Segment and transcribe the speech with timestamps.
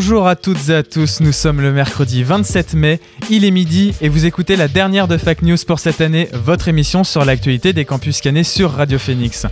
[0.00, 3.92] Bonjour à toutes et à tous, nous sommes le mercredi 27 mai, il est midi
[4.00, 7.72] et vous écoutez la dernière de Fake News pour cette année, votre émission sur l'actualité
[7.72, 9.46] des campus canés sur Radio Phoenix.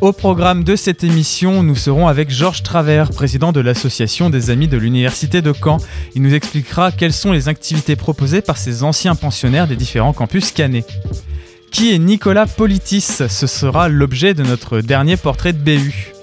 [0.00, 4.68] Au programme de cette émission, nous serons avec Georges Travers, président de l'association des Amis
[4.68, 5.76] de l'Université de Caen.
[6.14, 10.50] Il nous expliquera quelles sont les activités proposées par ces anciens pensionnaires des différents campus
[10.50, 10.86] canés.
[11.70, 13.02] Qui est Nicolas Politis?
[13.02, 16.13] Ce sera l'objet de notre dernier portrait de BU.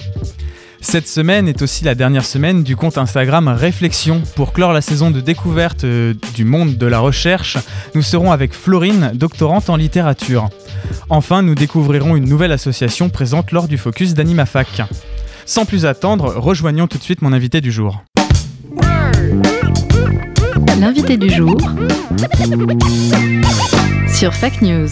[0.84, 4.24] Cette semaine est aussi la dernière semaine du compte Instagram Réflexion.
[4.36, 7.58] Pour clore la saison de découverte euh, du monde de la recherche,
[7.94, 10.50] nous serons avec Florine, doctorante en littérature.
[11.10, 14.82] Enfin, nous découvrirons une nouvelle association présente lors du focus d'AnimaFac.
[15.46, 18.04] Sans plus attendre, rejoignons tout de suite mon invité du jour.
[20.80, 21.58] L'invité du jour
[24.08, 24.90] sur Fake News.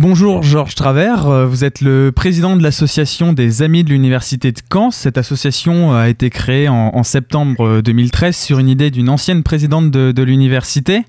[0.00, 4.60] Bonjour Georges Travers, euh, vous êtes le président de l'association des Amis de l'Université de
[4.72, 4.90] Caen.
[4.90, 9.90] Cette association a été créée en, septembre 2013 euh, sur une idée d'une ancienne présidente
[9.90, 11.04] de, l'université.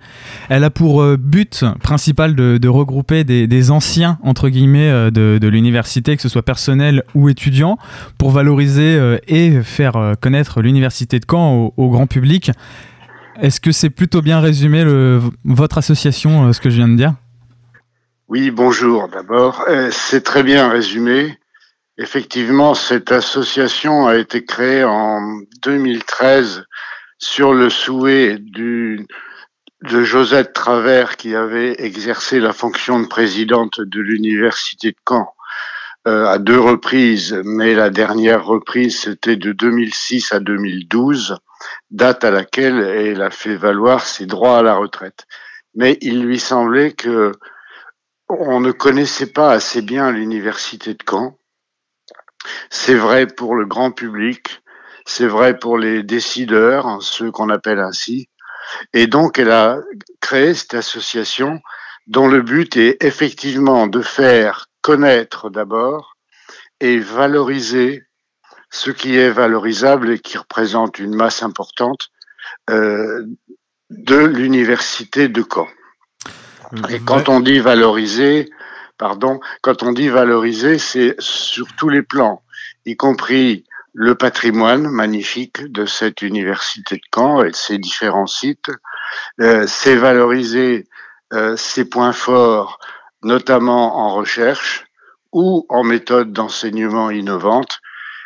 [0.50, 6.22] Elle a pour euh, but principal de, regrouper des, anciens, entre guillemets, de, l'université, que
[6.22, 7.78] ce soit personnel ou étudiant,
[8.18, 12.52] pour valoriser et faire connaître l'université de Caen au, grand public.
[13.42, 14.84] Est-ce que c'est plutôt bien résumé
[15.46, 17.14] votre association, ce que je viens de dire?
[18.32, 19.66] Oui, bonjour d'abord.
[19.68, 21.38] Euh, c'est très bien résumé.
[21.98, 26.64] Effectivement, cette association a été créée en 2013
[27.18, 29.06] sur le souhait du,
[29.82, 35.28] de Josette Travers qui avait exercé la fonction de présidente de l'université de Caen
[36.08, 41.36] euh, à deux reprises, mais la dernière reprise c'était de 2006 à 2012,
[41.90, 45.28] date à laquelle elle a fait valoir ses droits à la retraite.
[45.76, 47.34] Mais il lui semblait que
[48.40, 51.38] on ne connaissait pas assez bien l'université de Caen.
[52.70, 54.62] C'est vrai pour le grand public,
[55.06, 58.30] c'est vrai pour les décideurs, ceux qu'on appelle ainsi.
[58.94, 59.80] Et donc, elle a
[60.22, 61.62] créé cette association
[62.08, 66.18] dont le but est effectivement de faire connaître d'abord
[66.80, 68.04] et valoriser
[68.72, 72.10] ce qui est valorisable et qui représente une masse importante
[72.70, 73.26] euh,
[73.90, 75.68] de l'université de Caen.
[76.90, 78.50] Et quand on dit valoriser,
[78.98, 82.44] pardon, quand on dit valoriser, c'est sur tous les plans,
[82.86, 88.72] y compris le patrimoine magnifique de cette université de Caen et de ses différents sites.
[89.42, 90.88] Euh, c'est valoriser
[91.34, 92.80] euh, ses points forts,
[93.24, 94.86] notamment en recherche
[95.34, 97.80] ou en méthode d'enseignement innovante,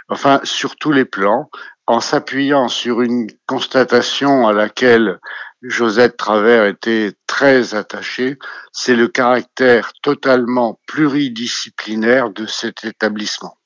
[0.09, 1.49] enfin sur tous les plans,
[1.87, 5.19] en s'appuyant sur une constatation à laquelle
[5.67, 8.37] Josette Travers était très attachée,
[8.71, 13.57] c'est le caractère totalement pluridisciplinaire de cet établissement.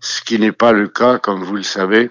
[0.00, 2.10] Ce qui n'est pas le cas, comme vous le savez,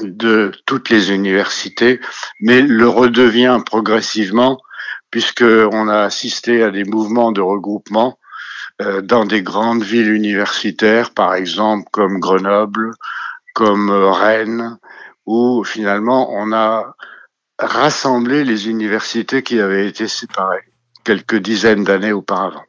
[0.00, 2.00] de toutes les universités,
[2.40, 4.58] mais le redevient progressivement
[5.10, 8.18] puisqu'on a assisté à des mouvements de regroupement
[8.80, 12.92] euh, dans des grandes villes universitaires, par exemple comme Grenoble,
[13.54, 14.78] comme Rennes,
[15.26, 16.94] où finalement on a
[17.60, 20.64] rassembler les universités qui avaient été séparées
[21.04, 22.62] quelques dizaines d'années auparavant.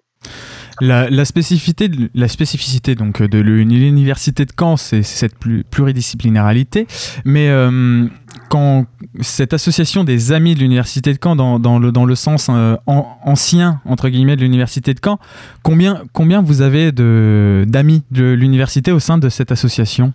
[0.80, 5.36] La, spécificité, la spécificité donc de l'université de Caen, c'est cette
[5.70, 6.88] pluridisciplinarité.
[7.24, 8.08] Mais euh,
[8.50, 8.88] quand
[9.20, 13.80] cette association des amis de l'université de Caen, dans, le, dans le sens euh, ancien
[13.86, 15.20] entre guillemets de l'université de Caen,
[15.62, 20.14] combien, combien vous avez d'amis de l'université au sein de cette association?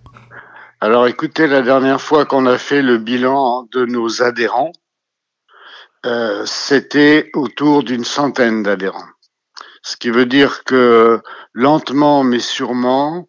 [0.87, 4.71] Alors écoutez, la dernière fois qu'on a fait le bilan de nos adhérents,
[6.07, 9.09] euh, c'était autour d'une centaine d'adhérents.
[9.83, 11.21] Ce qui veut dire que
[11.55, 13.27] lentement mais sûrement,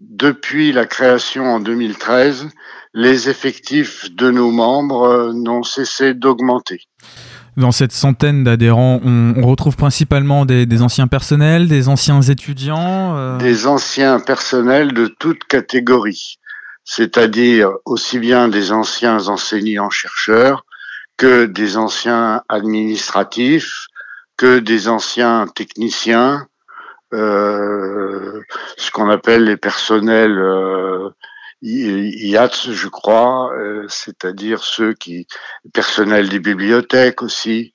[0.00, 2.48] depuis la création en 2013,
[2.94, 6.80] les effectifs de nos membres euh, n'ont cessé d'augmenter.
[7.58, 13.66] Dans cette centaine d'adhérents, on, retrouve principalement des, anciens personnels, des anciens étudiants euh Des
[13.66, 16.38] anciens personnels de toutes catégories
[16.84, 20.64] c'est-à-dire aussi bien des anciens enseignants-chercheurs
[21.16, 23.86] que des anciens administratifs,
[24.36, 26.46] que des anciens techniciens,
[27.12, 30.38] ce qu'on appelle les personnels
[31.62, 33.52] IATS, je crois,
[33.88, 35.26] c'est-à-dire ceux qui,
[35.72, 37.72] personnels des bibliothèques aussi.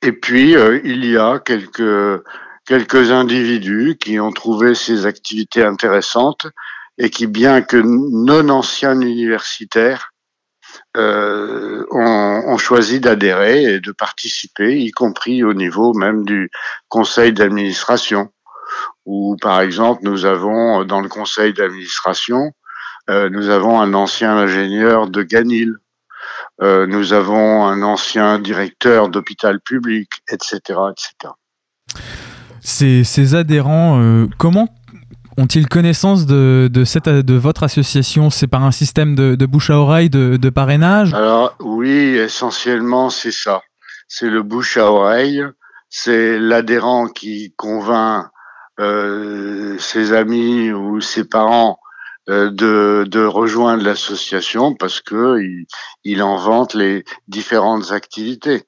[0.00, 2.22] Et puis, il y a quelques
[2.66, 6.46] quelques individus qui ont trouvé ces activités intéressantes
[7.02, 10.12] et qui, bien que non anciens universitaires,
[10.96, 16.48] euh, ont, choisi d'adhérer et de participer, y compris au niveau même du
[16.88, 18.30] conseil d'administration,
[19.04, 22.52] où par exemple nous avons dans le conseil d'administration,
[23.10, 25.74] euh, nous avons un ancien ingénieur de Ganil,
[26.62, 30.78] euh, nous avons un ancien directeur d'hôpital public, etc..
[32.60, 34.68] Ces, adhérents, comment
[35.36, 38.30] ont-ils connaissance de, de, cette, de votre association?
[38.30, 41.14] C'est par un système de, de, bouche à oreille, de, de parrainage?
[41.14, 43.62] Alors oui, essentiellement c'est ça.
[44.08, 45.42] C'est le bouche à oreille.
[45.88, 48.26] C'est l'adhérent qui convainc
[48.80, 51.78] euh, ses amis ou ses parents
[52.28, 55.66] euh, de, de rejoindre l'association parce que il,
[56.04, 58.64] il invente les différentes activités.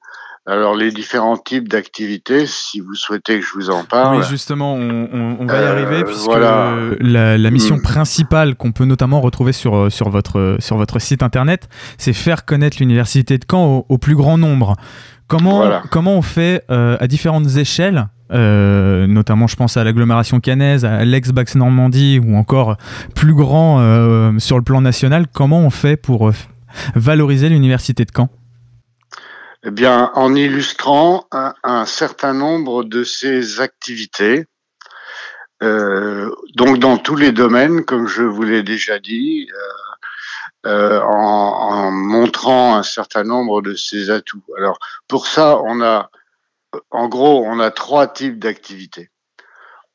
[0.47, 4.17] Alors les différents types d'activités, si vous souhaitez que je vous en parle.
[4.17, 6.29] Oui, justement, on, va y euh, arriver puisque
[7.01, 7.81] la, mission hmm.
[7.81, 12.45] principale qu'on peut notamment retrouver sur, euh, sur, votre, sur votre site internet, c'est faire
[12.45, 14.75] connaître l'université de Caen au, plus grand nombre.
[15.27, 21.05] Comment, comment on fait euh, à différentes échelles notamment je pense à l'agglomération cannaise, à
[21.05, 22.75] l'ex-Bax Normandie ou encore
[23.15, 23.79] plus grand
[24.39, 26.31] sur le plan national, comment on fait pour
[26.95, 28.29] valoriser l'université de Caen?
[29.67, 34.45] Eh bien, en illustrant un, certain nombre de ces activités,
[35.63, 41.89] euh, donc dans tous les domaines, comme je vous l'ai déjà dit, euh, euh, en,
[41.89, 44.43] montrant un certain nombre de ces atouts.
[44.55, 44.77] Alors,
[45.07, 46.11] pour ça, on a,
[46.91, 49.09] en gros, on a trois types d'activités.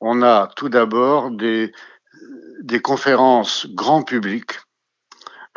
[0.01, 1.73] On a tout d'abord des,
[2.63, 4.59] des conférences grand public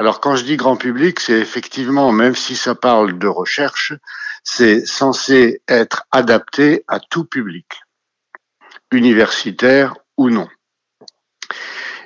[0.03, 3.93] alors quand je dis grand public, c'est effectivement, même si ça parle de recherche,
[4.43, 7.65] c'est censé être adapté à tout public,
[8.91, 10.49] universitaire ou non.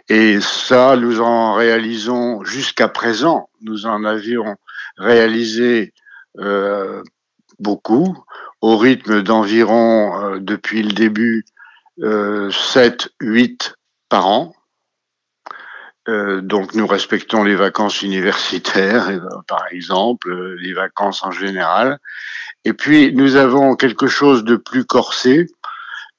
[0.09, 4.57] Et ça, nous en réalisons jusqu'à présent, nous en avions
[4.97, 5.95] réalisé
[6.37, 7.01] euh,
[7.57, 8.15] beaucoup,
[8.61, 11.45] au rythme d'environ, euh, depuis le début,
[12.03, 13.73] euh, 7, 8
[14.07, 14.53] par an.
[16.09, 21.99] Euh, donc nous respectons les vacances universitaires, euh, par exemple, euh, les vacances en général.
[22.63, 25.47] Et puis nous avons quelque chose de plus corsé.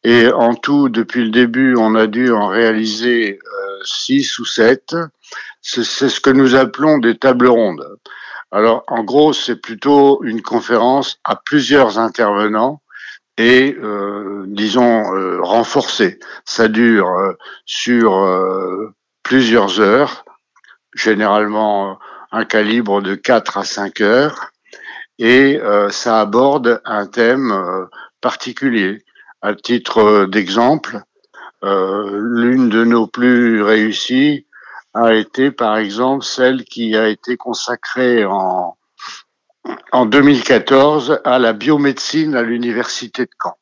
[0.05, 3.41] Et en tout, depuis le début, on a dû en réaliser
[3.83, 4.95] six ou sept.
[5.61, 7.85] C'est ce que nous appelons des tables rondes.
[8.53, 12.81] Alors en gros, c'est plutôt une conférence à plusieurs intervenants
[13.37, 13.77] et
[14.47, 16.21] disons renforcée.
[16.45, 17.35] Ça dure
[17.67, 18.13] sur
[19.29, 20.25] plusieurs heures,
[20.95, 21.99] généralement
[22.33, 24.53] un calibre de 4 à 5 heures,
[25.19, 27.85] et euh, ça aborde un thème euh,
[28.23, 29.05] particulier.
[29.43, 31.03] À titre d'exemple,
[31.63, 34.47] euh, l'une de nos plus réussies
[34.95, 38.79] a été par exemple celle qui a été consacrée en,
[39.93, 43.59] en 2014 à la biomédecine à l'université de Caen,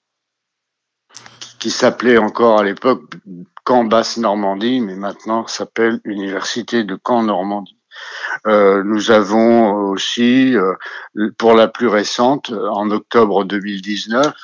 [1.59, 3.03] qui s'appelait encore à l'époque
[3.67, 7.79] Caen Basse Normandie, mais maintenant s'appelle Université de Caen Normandie.
[8.47, 10.75] Euh, nous avons aussi, euh,
[11.39, 14.35] pour la plus récente, en octobre 2019,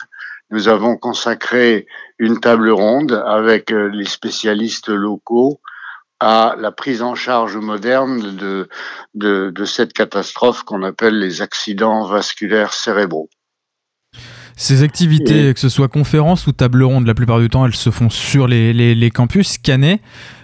[0.50, 1.86] nous avons consacré
[2.18, 5.60] une table ronde avec euh, les spécialistes locaux
[6.20, 8.68] à la prise en charge moderne de,
[9.14, 13.28] de, de cette catastrophe qu'on appelle les accidents vasculaires cérébraux.
[14.56, 17.90] Ces activités, que ce soit conférences ou table ronde, la plupart du temps, elles se
[17.90, 20.00] font sur les, les, campus scannés.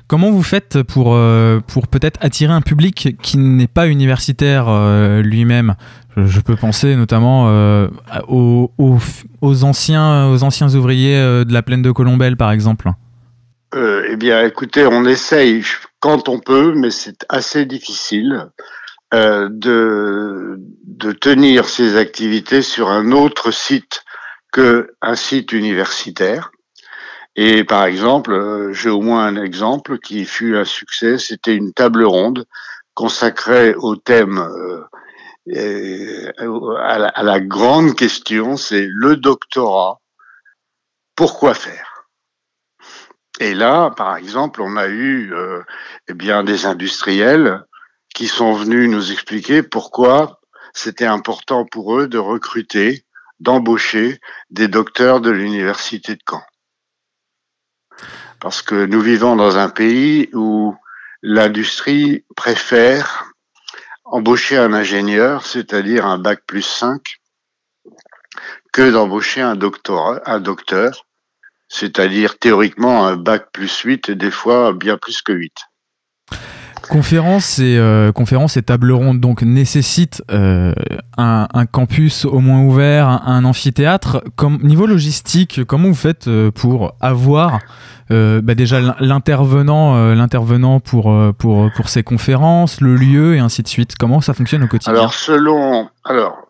[0.06, 5.22] Comment vous faites pour, euh, pour peut-être attirer un public qui n'est pas universitaire euh,
[5.22, 5.74] lui-même?
[6.16, 7.88] Je, peux penser notamment euh,
[8.26, 12.90] aux, aux, anciens, aux anciens ouvriers de la plaine de Colombelle, par exemple.
[13.76, 15.62] eh bien, écoutez, on essaye
[16.00, 18.48] quand on peut, mais c'est assez difficile.
[19.12, 24.02] De, de tenir ces activités sur un autre site
[24.52, 26.50] que un site universitaire.
[27.36, 31.72] Et par exemple, euh, j'ai au moins un exemple qui fut un succès, c'était une
[31.72, 32.46] table ronde
[32.94, 36.32] consacrée au thème, euh,
[36.80, 40.00] à, la, à, la, grande question, c'est le doctorat,
[41.14, 42.08] pourquoi faire?
[43.38, 45.62] Et là, par exemple, on a eu euh,
[46.08, 47.62] eh bien des industriels
[48.18, 50.40] qui sont venus nous expliquer pourquoi
[50.74, 53.04] c'était important pour eux de recruter
[53.38, 54.18] d'embaucher
[54.50, 56.42] des docteurs de l'université de Caen.
[58.40, 60.74] Parce que nous vivons dans un pays où
[61.22, 63.30] l'industrie préfère
[64.04, 67.00] embaucher un ingénieur, c'est-à-dire un bac plus 5,
[68.72, 71.06] que d'embaucher un un docteur,
[71.68, 75.54] c'est-à-dire théoriquement un bac plus 8 et des fois bien plus que 8.
[76.82, 80.72] Conférences et, euh, conférences et tables rondes donc nécessitent euh,
[81.16, 84.22] un, campus au moins ouvert, un, amphithéâtre.
[84.36, 87.60] Comme niveau logistique, comment vous faites euh, pour avoir
[88.10, 93.68] euh, bah déjà l'intervenant, l'intervenant pour pour pour ces conférences, le lieu et ainsi de
[93.68, 93.96] suite?
[93.98, 94.94] Comment ça fonctionne au quotidien?
[94.94, 96.48] Alors selon, alors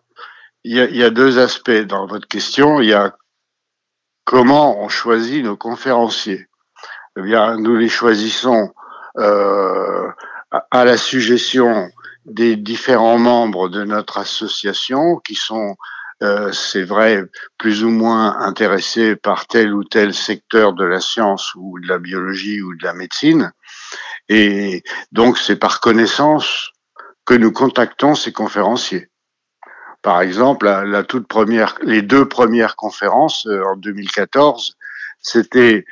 [0.63, 2.79] il y y a deux aspects dans votre question.
[2.79, 3.13] Il y a
[4.23, 6.47] comment on choisit nos conférenciers.
[7.17, 8.71] Eh bien, nous les choisissons
[9.19, 11.91] à la suggestion
[12.25, 15.75] des différents membres de notre association qui sont,
[16.21, 17.23] euh, c'est vrai,
[17.57, 21.97] plus ou moins intéressés par tel ou tel secteur de la science ou de la
[21.97, 23.51] biologie ou de la médecine.
[24.27, 26.71] Et donc, c'est par connaissance
[27.25, 29.09] que nous contactons ces conférenciers.
[30.01, 34.75] Par exemple, la, la toute première, les deux premières conférences euh, en 2014,
[35.21, 35.85] c'était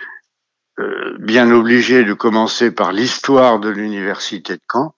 [0.80, 4.94] euh, bien obligé de commencer par l'histoire de l'université de Caen.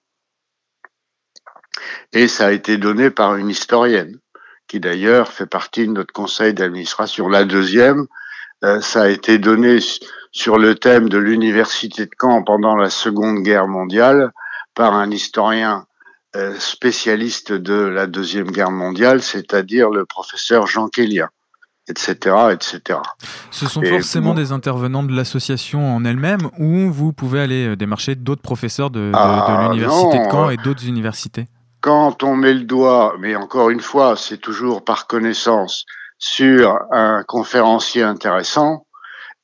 [2.12, 4.20] Et ça a été donné par une historienne,
[4.68, 7.30] qui d'ailleurs fait partie de notre conseil d'administration.
[7.30, 8.08] La deuxième,
[8.66, 9.80] euh, ça a été donné
[10.32, 14.34] sur le thème de l'université de Caen pendant la Seconde Guerre mondiale
[14.76, 15.86] par un historien
[16.36, 21.32] euh, spécialiste de la Deuxième Guerre mondiale, c'est-à-dire le professeur Jean Kélia
[21.90, 23.00] etc., etc.
[23.52, 27.68] Ce sont et forcément bon, des intervenants de l'association en elle-même ou vous pouvez aller
[27.68, 31.48] euh, démarcher d'autres professeurs de, de, ah, de l'université de Caen et d'autres universités
[31.82, 35.86] Quand on met le doigt, mais encore une fois, c'est toujours par connaissance,
[36.20, 38.86] sur un conférencier intéressant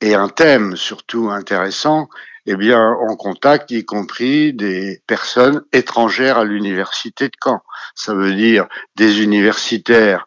[0.01, 2.09] et un thème surtout intéressant,
[2.45, 7.61] eh bien, on contacte y compris des personnes étrangères à l'université de Caen.
[7.95, 10.25] Ça veut dire des universitaires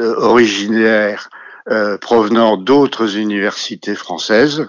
[0.00, 1.30] euh, originaires
[1.70, 4.68] euh, provenant d'autres universités françaises,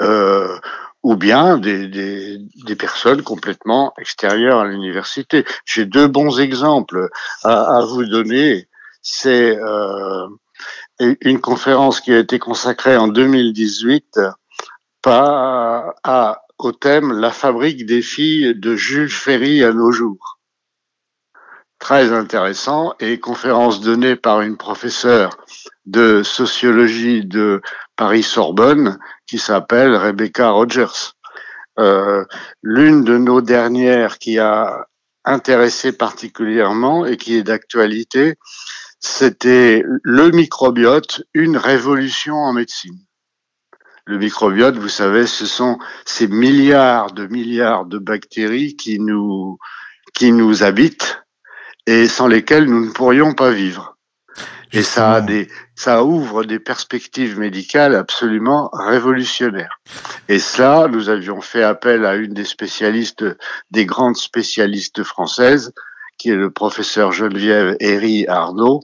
[0.00, 0.58] euh,
[1.02, 2.38] ou bien des,
[2.78, 5.44] personnes complètement extérieures à l'université.
[5.64, 7.08] J'ai deux bons exemples
[7.42, 8.68] à, à vous donner.
[9.02, 10.26] C'est euh,
[10.98, 14.20] une conférence qui a été consacrée en 2018
[15.02, 20.35] par, à, au thème La fabrique des filles de Jules Ferry à nos jours.
[21.78, 25.36] Très intéressant et conférence donnée par une professeure
[25.84, 27.60] de sociologie de
[27.96, 31.14] Paris-Sorbonne qui s'appelle Rebecca Rogers.
[31.78, 32.24] Euh,
[32.62, 34.86] L'une de nos dernières qui a
[35.24, 38.36] intéressé particulièrement et qui est d'actualité,
[39.00, 42.98] c'était le microbiote, une révolution en médecine.
[44.06, 49.58] Le microbiote, vous savez, ce sont ces milliards de milliards de bactéries qui nous,
[50.14, 51.25] qui nous habitent
[51.86, 53.96] et sans lesquelles nous ne pourrions pas vivre.
[54.72, 59.80] Et ça, a des, ça ouvre des perspectives médicales absolument révolutionnaires.
[60.28, 63.24] Et cela, nous avions fait appel à une des spécialistes,
[63.70, 65.72] des grandes spécialistes françaises,
[66.18, 68.82] qui est le professeur Geneviève Herry Arnaud,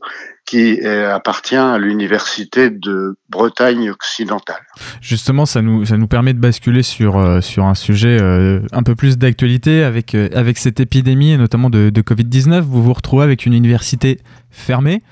[0.53, 4.61] qui appartient à l'université de Bretagne occidentale.
[5.01, 8.83] Justement, ça nous ça nous permet de basculer sur euh, sur un sujet euh, un
[8.83, 12.65] peu plus d'actualité avec euh, avec cette épidémie et notamment de, de Covid 19.
[12.65, 15.03] Vous vous retrouvez avec une université fermée.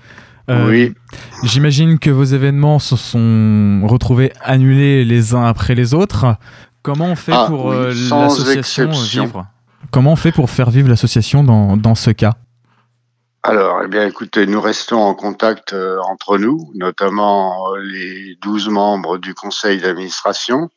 [0.50, 0.94] Euh, oui.
[1.42, 6.36] J'imagine que vos événements se sont retrouvés annulés les uns après les autres.
[6.82, 9.46] Comment on fait ah, pour oui, l'association vivre?
[9.90, 12.34] Comment on fait pour faire vivre l'association dans, dans ce cas?
[13.42, 18.68] Alors, eh bien, écoutez, nous restons en contact euh, entre nous, notamment euh, les 12
[18.68, 20.68] membres du conseil d'administration.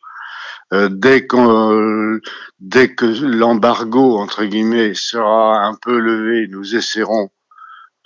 [0.71, 2.21] Euh, dès, qu'on,
[2.61, 7.29] dès que l'embargo, entre guillemets, sera un peu levé, nous essaierons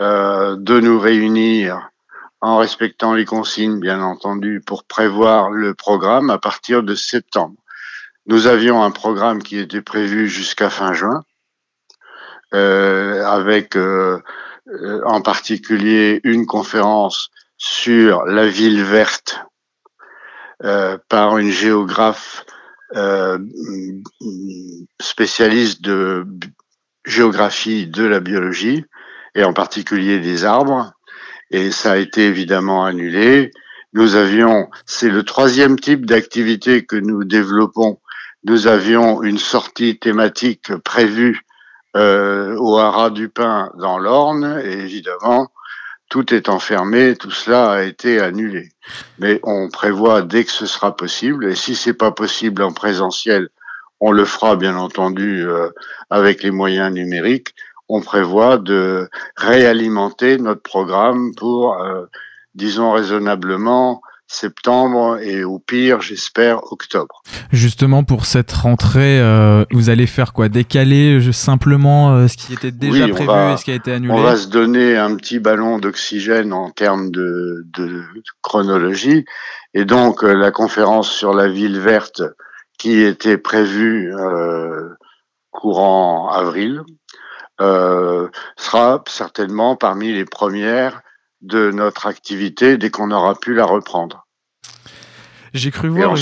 [0.01, 1.91] euh, de nous réunir
[2.41, 7.55] en respectant les consignes, bien entendu, pour prévoir le programme à partir de septembre.
[8.25, 11.23] Nous avions un programme qui était prévu jusqu'à fin juin,
[12.55, 13.77] euh, avec
[14.69, 19.39] euh, en particulier une conférence sur la ville verte
[20.63, 22.45] euh, par une géographe
[22.95, 23.37] euh,
[25.01, 26.25] spécialiste de
[27.05, 28.83] géographie de la biologie
[29.35, 30.91] et en particulier des arbres.
[31.49, 33.51] Et ça a été évidemment annulé.
[33.93, 38.01] Nous avions, c'est le troisième type d'activité que nous développons.
[38.43, 41.39] Nous avions une sortie thématique prévue
[41.95, 45.49] au Haras du Pin dans l'Orne, et évidemment,
[46.09, 48.69] tout étant fermé, tout cela a été annulé.
[49.19, 53.49] Mais on prévoit dès que ce sera possible, et si c'est pas possible en présentiel,
[53.99, 55.69] on le fera bien entendu euh,
[56.09, 57.55] avec les moyens numériques.
[57.89, 62.05] On prévoit de réalimenter notre programme pour, euh,
[62.53, 67.23] disons raisonnablement, septembre et au pire, j'espère, octobre.
[67.51, 70.49] Justement, pour cette rentrée, euh, vous allez faire quoi?
[70.49, 74.21] Décaler simplement euh, ce qui était déjà prévu et ce qui a été annulé On
[74.21, 78.03] va se donner un petit ballon d'oxygène en termes de, de,
[78.41, 79.25] chronologie.
[79.73, 82.21] Et donc, euh, la conférence sur la ville verte
[82.77, 84.13] qui était prévue
[85.49, 86.83] courant avril
[87.59, 91.01] sera certainement parmi les premières
[91.41, 94.27] de notre activité dès qu'on aura pu la reprendre.
[95.53, 96.15] J'ai cru voir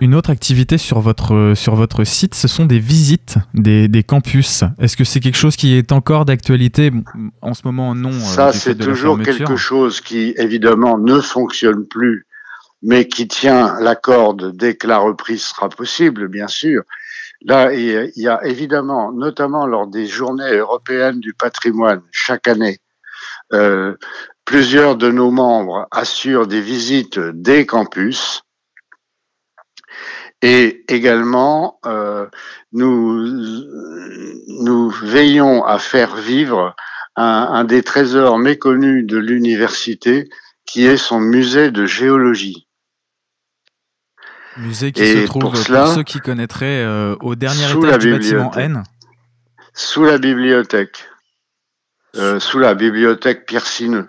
[0.00, 4.62] une, autre activité sur votre, sur votre site, ce sont des visites des, des campus.
[4.78, 6.92] Est-ce que c'est quelque chose qui est encore d'actualité?
[7.40, 8.10] En ce moment, non.
[8.10, 12.26] Euh, Ça, c'est toujours quelque chose qui, évidemment, ne fonctionne plus,
[12.82, 16.82] mais qui tient la corde dès que la reprise sera possible, bien sûr.
[17.42, 22.78] Là, il y a évidemment, notamment lors des journées européennes du patrimoine chaque année,
[23.52, 23.94] euh,
[24.48, 28.44] Plusieurs de nos membres assurent des visites des campus
[30.40, 32.26] et également euh,
[32.72, 33.26] nous,
[34.46, 36.74] nous veillons à faire vivre
[37.14, 40.30] un, des trésors méconnus de l'université
[40.64, 42.66] qui est son musée de géologie.
[44.56, 48.82] Musée qui se trouve, pour, ceux qui connaîtraient, euh, au dernier étage du bâtiment N
[49.74, 51.04] Sous la bibliothèque.
[52.16, 54.08] Euh, sous la bibliothèque Pierre Sineux.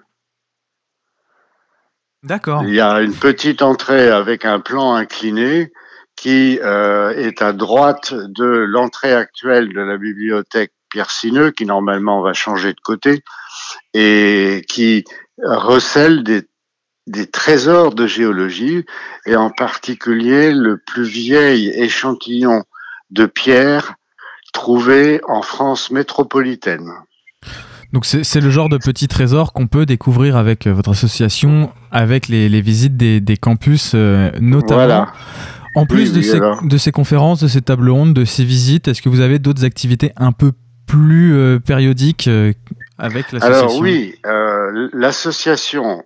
[2.63, 5.71] Il y a une petite entrée avec un plan incliné
[6.15, 12.21] qui euh, est à droite de l'entrée actuelle de la bibliothèque Pierre Sineux, qui normalement
[12.21, 13.23] va changer de côté,
[13.93, 15.05] et qui
[15.41, 16.41] recèle des,
[17.07, 18.85] des trésors de géologie,
[19.25, 22.63] et en particulier le plus vieil échantillon
[23.11, 23.93] de pierre
[24.51, 26.91] trouvé en France métropolitaine.
[27.91, 32.27] Donc c'est le genre de petit trésor qu'on peut découvrir avec euh, votre association, avec
[32.27, 34.75] les, les visites des, des campus euh, notamment.
[34.75, 35.13] Voilà.
[35.75, 39.01] En plus de, ces, de, ces, conférences, de ces tables rondes, de ces visites, est-ce
[39.01, 40.51] que vous avez d'autres activités un peu
[40.87, 42.29] plus euh, périodiques
[42.97, 43.67] avec l'association?
[43.67, 44.15] Alors oui,
[44.93, 46.03] l'association,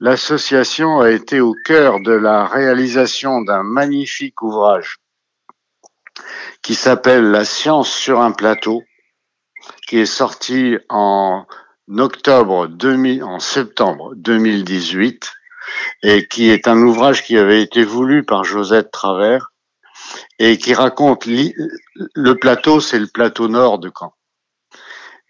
[0.00, 4.96] l'association a été au cœur de la réalisation d'un magnifique ouvrage
[6.62, 8.82] qui s'appelle La science sur un plateau
[9.88, 11.46] qui est sorti en
[11.96, 15.32] octobre 2000, en septembre 2018
[16.02, 19.54] et qui est un ouvrage qui avait été voulu par Josette Travers
[20.38, 24.12] et qui raconte le plateau, c'est le plateau nord de Caen.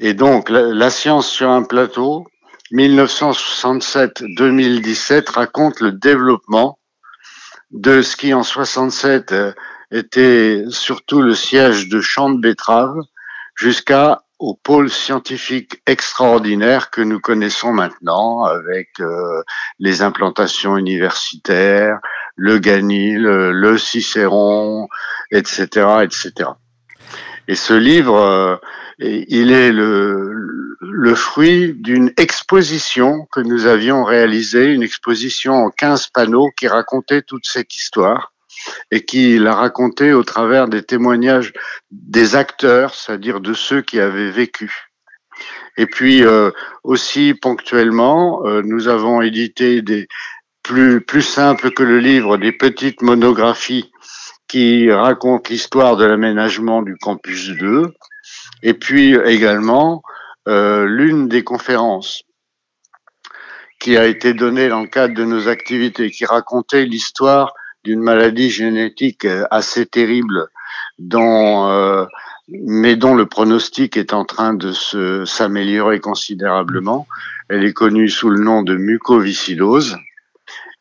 [0.01, 2.27] Et donc la, science sur un plateau,
[2.73, 6.81] 1967-2017 raconte le développement
[7.71, 9.53] de ce qui en 67 euh,
[9.93, 12.99] était surtout le siège de champs de betteraves
[13.55, 19.43] jusqu'à au pôle scientifique extraordinaire que nous connaissons maintenant avec euh,
[19.79, 21.99] les implantations universitaires,
[22.37, 24.89] le Ganil, le Cicéron,
[25.33, 25.65] etc.,
[26.03, 26.51] etc.
[27.49, 28.57] Et ce livre, euh,
[29.01, 36.09] il est le, le fruit d'une exposition que nous avions réalisée, une exposition en 15
[36.09, 38.33] panneaux qui racontait toute cette histoire
[38.91, 41.53] et qui l'a raconté au travers des témoignages
[41.91, 44.89] des acteurs, c'est-à-dire de ceux qui avaient vécu.
[45.77, 46.51] Et puis euh,
[46.83, 50.09] aussi ponctuellement, euh, nous avons édité des
[50.63, 53.91] plus plus simples que le livre, des petites monographies
[54.49, 57.95] qui racontent l'histoire de l'aménagement du campus 2.
[58.63, 60.03] Et puis également
[60.49, 62.23] euh, l'une des conférences
[63.79, 67.55] qui a été donnée dans le cadre de nos activités, qui racontait l'histoire
[67.89, 70.49] d'une maladie génétique euh, assez terrible,
[71.15, 72.07] euh,
[72.49, 77.07] mais dont le pronostic est en train de se, s'améliorer considérablement.
[77.49, 79.97] Elle est connue sous le nom de mucoviscidose.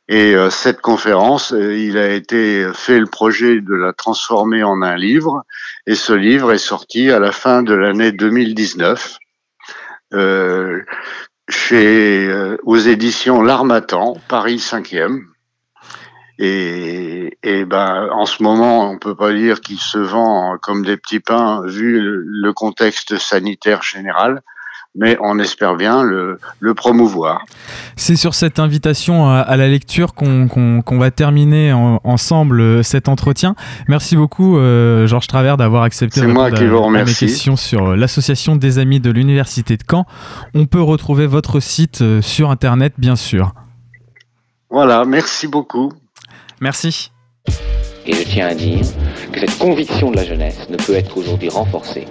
[0.10, 4.98] Et euh, cette conférence, il a été fait le projet de la transformer en un
[4.98, 5.46] livre,
[5.86, 9.18] et ce livre est sorti à la fin de l'année 2019
[10.14, 10.82] euh,
[11.48, 12.30] chez
[12.64, 15.22] aux éditions L'Armatan, Paris 5e.
[16.40, 20.98] Et, et ben, en ce moment, on peut pas dire qu'il se vend comme des
[20.98, 24.42] petits pains vu le, contexte sanitaire général,
[24.96, 27.44] mais on espère bien le, le promouvoir.
[27.96, 33.56] C'est sur cette invitation à, la lecture qu'on va terminer ensemble euh, cet entretien.
[33.88, 38.56] Merci beaucoup, euh, Georges Travers, d'avoir accepté de moi qui vous mes questions sur l'association
[38.56, 40.06] des amis de l'université de Caen.
[40.54, 43.54] On peut retrouver votre site sur Internet, bien sûr.
[44.70, 45.92] Voilà, merci beaucoup.
[46.62, 47.12] Merci.
[48.06, 48.82] Et je tiens à dire
[49.32, 52.06] que cette conviction de la jeunesse ne peut être aujourd'hui renforcée.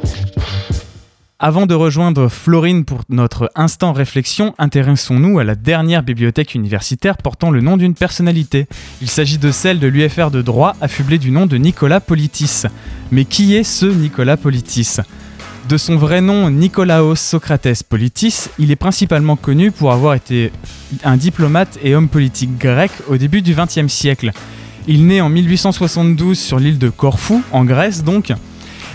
[1.38, 7.50] Avant de rejoindre Florine pour notre instant réflexion, intéressons-nous à la dernière bibliothèque universitaire portant
[7.50, 8.66] le nom d'une personnalité.
[9.02, 12.62] Il s'agit de celle de l'UFR de droit affublée du nom de Nicolas Politis.
[13.10, 14.96] Mais qui est ce Nicolas Politis?
[15.68, 20.52] De son vrai nom Nicolaos Socrates Politis, il est principalement connu pour avoir été
[21.02, 24.30] un diplomate et homme politique grec au début du XXe siècle.
[24.86, 28.32] Il naît en 1872 sur l'île de Corfou, en Grèce donc.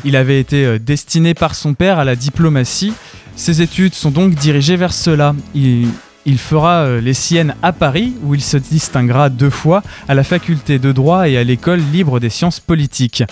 [0.06, 2.94] Il avait été euh, destiné par son père à la diplomatie.
[3.36, 5.36] Ses études sont donc dirigées vers cela.
[5.54, 5.90] Il,
[6.26, 10.24] il fera euh, les siennes à Paris, où il se distinguera deux fois à la
[10.24, 13.24] faculté de droit et à l'école libre des sciences politiques.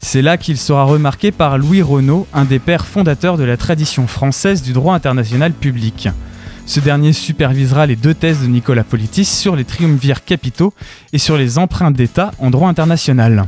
[0.00, 4.06] C'est là qu'il sera remarqué par Louis Renaud, un des pères fondateurs de la tradition
[4.06, 6.08] française du droit international public.
[6.66, 10.72] Ce dernier supervisera les deux thèses de Nicolas Politis sur les triumvirs capitaux
[11.12, 13.46] et sur les emprunts d'État en droit international.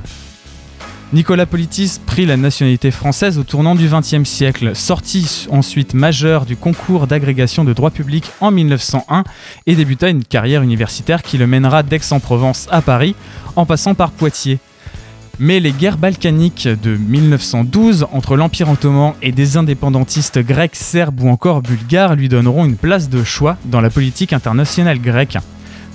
[1.13, 6.57] Nicolas Politis prit la nationalité française au tournant du XXe siècle, sorti ensuite majeur du
[6.57, 9.25] concours d'agrégation de droit public en 1901
[9.67, 13.17] et débuta une carrière universitaire qui le mènera d'Aix-en-Provence à Paris
[13.57, 14.61] en passant par Poitiers.
[15.42, 21.31] Mais les guerres balkaniques de 1912 entre l'Empire ottoman et des indépendantistes grecs, serbes ou
[21.31, 25.38] encore bulgares lui donneront une place de choix dans la politique internationale grecque.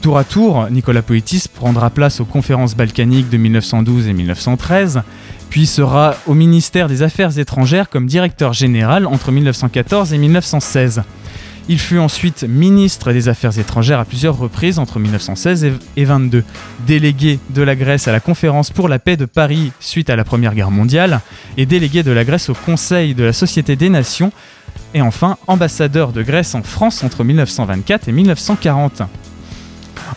[0.02, 5.04] Tour à tour, Nicolas Poitis prendra place aux conférences balkaniques de 1912 et 1913,
[5.52, 11.04] puis sera au ministère des Affaires étrangères comme directeur général entre 1914 et 1916.
[11.68, 16.44] Il fut ensuite ministre des Affaires étrangères à plusieurs reprises entre 1916 et 1922,
[16.86, 20.24] délégué de la Grèce à la conférence pour la paix de Paris suite à la
[20.24, 21.22] Première Guerre mondiale,
[21.58, 24.32] et délégué de la Grèce au Conseil de la Société des Nations,
[24.94, 29.02] et enfin ambassadeur de Grèce en France entre 1924 et 1940.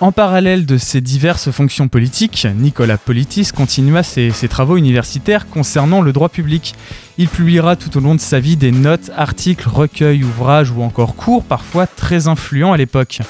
[0.00, 6.12] En parallèle de ses diverses fonctions politiques, Nicolas Politis continua ses, travaux universitaires concernant le
[6.12, 6.74] droit public.
[7.18, 11.16] Il publiera tout au long de sa vie des notes, articles, recueils, ouvrages ou encore
[11.16, 13.20] cours, parfois très influents à l'époque.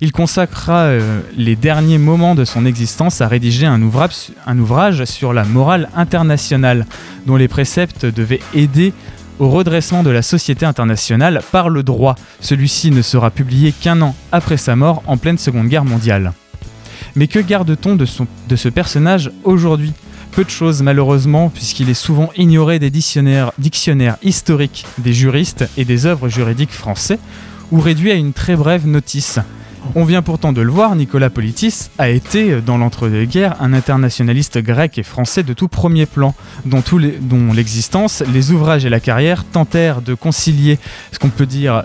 [0.00, 5.04] Il consacrera euh, les derniers moments de son existence à rédiger un ouvrage, un ouvrage
[5.04, 6.86] sur la morale internationale,
[7.26, 8.92] dont les préceptes devaient aider
[9.38, 12.14] au redressement de la société internationale par le droit.
[12.40, 16.32] Celui-ci ne sera publié qu'un an après sa mort en pleine Seconde Guerre mondiale.
[17.16, 18.06] Mais que garde-t-on de,
[18.56, 19.92] ce personnage aujourd'hui?
[20.32, 25.84] Peu de choses malheureusement, puisqu'il est souvent ignoré des dictionnaires, dictionnaires historiques des juristes et
[25.84, 27.20] des œuvres juridiques français,
[27.70, 29.38] ou réduit à une très brève notice.
[29.94, 34.98] On vient pourtant de le voir, Nicolas Politis a été, dans l'entre-deux-guerres, un internationaliste grec
[34.98, 36.82] et français de tout premier plan, dont,
[37.52, 40.78] l'existence, les ouvrages et la carrière tentèrent de concilier
[41.12, 41.84] ce qu'on peut dire,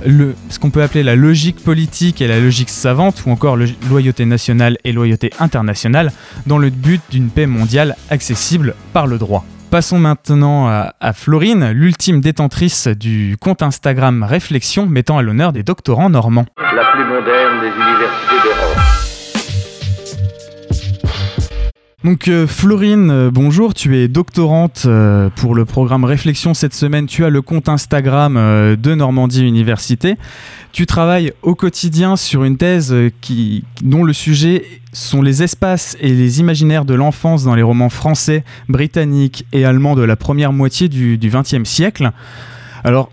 [0.49, 3.57] ce qu'on peut appeler la logique politique et la logique savante, ou encore
[3.89, 6.11] loyauté nationale et loyauté internationale,
[6.47, 9.45] dans le but d'une paix mondiale accessible par le droit.
[9.71, 16.09] Passons maintenant à, Florine, l'ultime détentrice du compte Instagram Réflexion mettant à l'honneur des doctorants
[16.09, 16.47] normands.
[16.57, 19.08] La plus moderne des universités d'Europe.
[22.05, 27.07] Donc euh, Florine, euh, bonjour, tu es doctorante euh, pour le programme Réflexion cette semaine,
[27.07, 28.35] tu as le compte Instagram
[28.77, 30.15] de Normandie Université.
[30.71, 32.95] Tu travailles au quotidien sur une thèse
[33.81, 38.45] dont le sujet sont les espaces et les imaginaires de l'enfance dans les romans français,
[38.69, 42.11] britanniques et allemands de la première moitié du XXe siècle.
[42.85, 43.09] Alors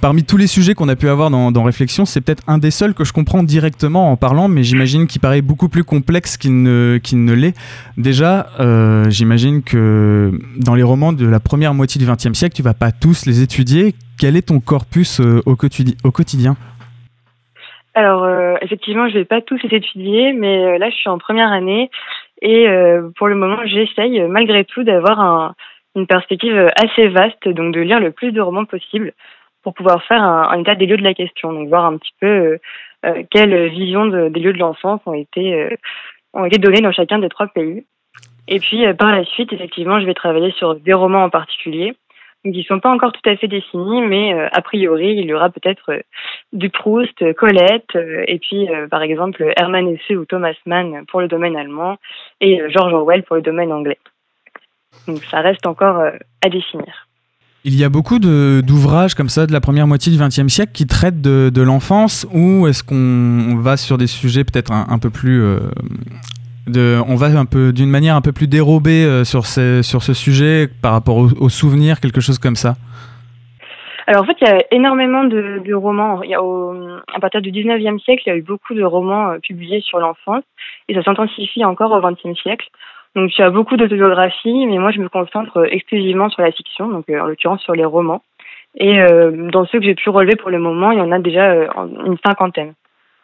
[0.00, 2.94] Parmi tous les sujets qu'on a pu avoir dans, Réflexion, c'est peut-être un des seuls
[2.94, 6.98] que je comprends directement en parlant, mais j'imagine qu'il paraît beaucoup plus complexe qu'il ne,
[7.12, 7.54] ne l'est.
[7.96, 12.62] Déjà, euh, j'imagine que dans les romans de la première moitié du XXe siècle, tu
[12.62, 13.94] vas pas tous les étudier.
[14.18, 16.56] Quel est ton corpus euh, au, au quotidien?
[17.94, 21.50] Alors euh, effectivement, je vais pas tous les étudier, mais là je suis en première
[21.50, 21.90] année
[22.40, 22.66] et
[23.16, 25.54] pour le moment j'essaye malgré tout d'avoir
[25.96, 29.12] une perspective assez vaste, donc de lire le plus de romans possible
[29.68, 32.26] pour pouvoir faire un, état des lieux de la question, donc voir un petit peu
[32.26, 32.58] euh,
[33.04, 35.68] euh, quelles visions des lieux de l'enfance ont été euh,
[36.32, 37.84] ont été données dans chacun des trois pays.
[38.46, 41.94] Et puis par la suite, effectivement, je vais travailler sur des romans en particulier,
[42.44, 45.50] qui ne sont pas encore tout à fait définis, mais a priori, il y aura
[45.50, 46.02] peut-être
[46.54, 51.56] du Proust, Colette, et puis par exemple Hermann Hesse ou Thomas Mann pour le domaine
[51.56, 51.98] allemand,
[52.40, 53.98] et George Orwell pour le domaine anglais.
[55.06, 57.07] Donc ça reste encore à définir.
[57.70, 60.86] Il y a beaucoup d'ouvrages comme ça de la première moitié du XXe siècle qui
[60.86, 65.42] traitent de, l'enfance ou est-ce qu'on va sur des sujets peut-être un, peu plus...
[65.42, 69.82] Euh, on va un peu d'une manière un peu plus dérobée euh, sur, ce,
[70.14, 72.76] sujet par rapport aux, souvenirs, quelque chose comme ça?
[74.06, 76.22] Alors en fait, il y a énormément de, romans.
[77.14, 79.98] À partir du 19e siècle, il y a eu beaucoup de romans euh, publiés sur
[79.98, 80.44] l'enfance
[80.88, 82.66] et ça s'intensifie encore au 20e siècle.
[83.18, 86.88] Donc il y a beaucoup d'autobiographies, mais moi je me concentre exclusivement sur la fiction,
[86.88, 88.22] donc euh, en l'occurrence sur les romans.
[88.76, 91.18] Et euh, dans ceux que j'ai pu relever pour le moment, il y en a
[91.18, 91.66] déjà euh,
[92.06, 92.74] une cinquantaine.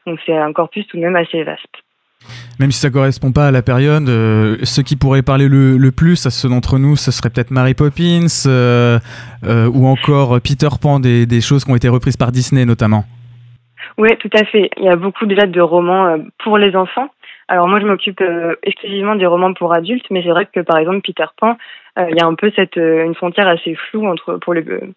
[0.04, 1.70] Donc c'est un corpus tout de même assez vaste.
[2.58, 5.92] Même si ça correspond pas à la période, euh, ceux qui pourraient parler le, le,
[5.92, 8.98] plus à ceux d'entre nous, ce serait peut-être Mary Poppins euh,
[9.44, 13.04] euh, ou encore Peter Pan, des, des, choses qui ont été reprises par Disney notamment.
[13.96, 14.70] Oui, tout à fait.
[14.76, 17.10] Il y a beaucoup déjà de romans pour les enfants.
[17.48, 18.22] Alors moi, je m'occupe
[18.62, 21.58] exclusivement des romans pour adultes, mais c'est vrai que par exemple Peter Pan,
[21.98, 24.94] il y a un peu cette une frontière assez floue entre pour le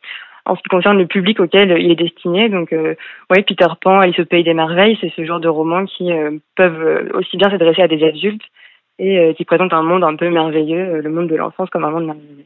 [0.47, 2.49] en ce qui concerne le public auquel il est destiné.
[2.49, 2.95] Donc, euh,
[3.29, 6.31] ouais, Peter Pan, Alice au pays des merveilles, c'est ce genre de romans qui euh,
[6.55, 8.43] peuvent euh, aussi bien s'adresser à des adultes
[8.99, 11.85] et euh, qui présentent un monde un peu merveilleux, euh, le monde de l'enfance comme
[11.85, 12.45] un monde merveilleux.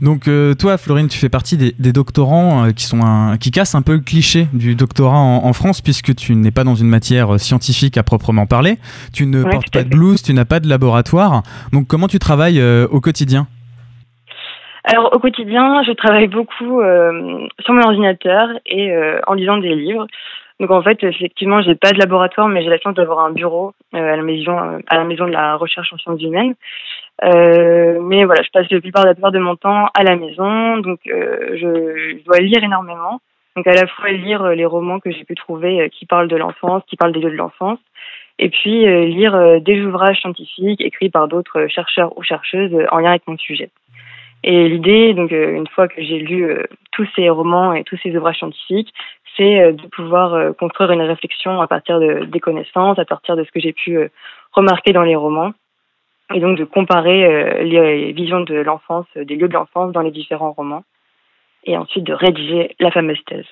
[0.00, 3.74] Donc euh, toi, Florine, tu fais partie des, des doctorants qui sont un, qui cassent
[3.74, 6.88] un peu le cliché du doctorat en, en France, puisque tu n'es pas dans une
[6.88, 8.78] matière scientifique à proprement parler,
[9.12, 11.42] tu ne Ouais, portes pas de blouse, tu n'as pas de laboratoire.
[11.72, 13.48] Donc comment tu travailles au quotidien?
[14.84, 19.74] Alors au quotidien, je travaille beaucoup euh, sur mon ordinateur et euh, en lisant des
[19.74, 20.06] livres.
[20.58, 23.72] Donc en fait, effectivement, j'ai pas de laboratoire, mais j'ai la chance d'avoir un bureau
[23.94, 24.56] euh, à la maison,
[24.88, 26.54] à la maison de la recherche en sciences humaines.
[27.22, 31.50] Euh, mais voilà, je passe la plupart, de mon temps à la maison, donc euh,
[31.52, 33.20] je, je dois lire énormément.
[33.56, 36.28] Donc à la fois lire euh, les romans que j'ai pu trouver euh, qui parlent
[36.28, 37.78] de l'enfance, qui parlent des lieux de l'enfance,
[38.38, 43.10] et puis euh, lire des ouvrages scientifiques écrits par d'autres chercheurs ou chercheuses en lien
[43.10, 43.70] avec mon sujet.
[44.42, 46.56] Et l'idée, donc une fois que j'ai lu
[46.92, 48.90] tous ces romans et tous ces ouvrages scientifiques,
[49.36, 53.50] c'est de pouvoir construire une réflexion à partir de, des connaissances, à partir de ce
[53.50, 54.10] que j'ai pu
[54.52, 55.52] remarquer dans les romans,
[56.34, 60.10] et donc de comparer euh, les visions de l'enfance, des lieux de l'enfance dans les
[60.10, 60.84] différents romans,
[61.64, 63.46] et ensuite de rédiger la fameuse thèse.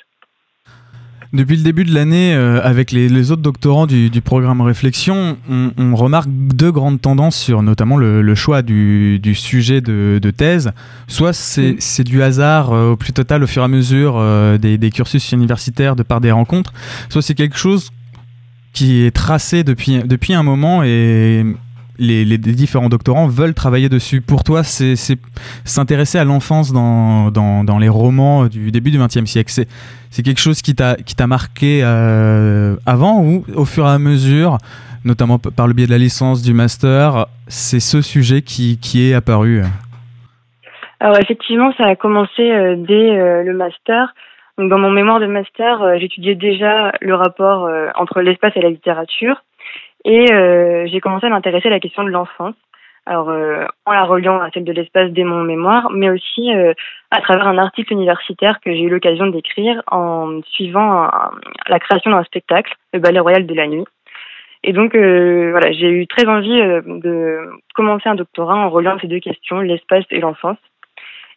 [1.35, 5.37] Depuis le début de l'année, euh, avec les, les, autres doctorants du, du programme Réflexion,
[5.51, 10.19] on, on, remarque deux grandes tendances sur notamment le, le choix du, du, sujet de,
[10.23, 10.73] de thèse.
[11.07, 12.05] Soit c'est mmh.
[12.05, 15.33] du hasard euh, au plus total au fur et à mesure euh, des, des, cursus
[15.33, 16.73] universitaires de par des rencontres,
[17.11, 17.91] soit c'est quelque chose
[18.73, 21.45] qui est tracé depuis, depuis un moment et
[21.99, 24.21] les, différents doctorants veulent travailler dessus.
[24.21, 24.95] Pour toi, c'est
[25.65, 29.53] s'intéresser à l'enfance dans, dans, les romans du début du XXe siècle.
[30.11, 34.59] C'est quelque chose qui t'a marqué euh, avant ou au fur et à mesure,
[35.05, 39.15] notamment par le biais de la licence, du master, c'est ce sujet qui, qui est
[39.15, 39.63] apparu?
[41.01, 44.15] Alors effectivement, ça a commencé euh, dès euh, le master.
[44.59, 49.45] Dans mon mémoire de master, j'étudiais déjà le rapport entre l'espace et la littérature.
[50.05, 52.55] Et euh, j'ai commencé à m'intéresser à la question de l'enfance.
[53.07, 56.75] Alors, euh, en la reliant à celle de l'espace dès mon mémoire, mais aussi euh,
[57.11, 61.09] à travers un article universitaire que j'ai eu l'occasion d'écrire en suivant
[61.69, 63.87] la création d'un spectacle, le Ballet Royal de la Nuit.
[64.63, 69.07] Et donc, euh, voilà, j'ai eu très envie de commencer un doctorat en reliant ces
[69.07, 70.59] deux questions, l'espace et l'enfance.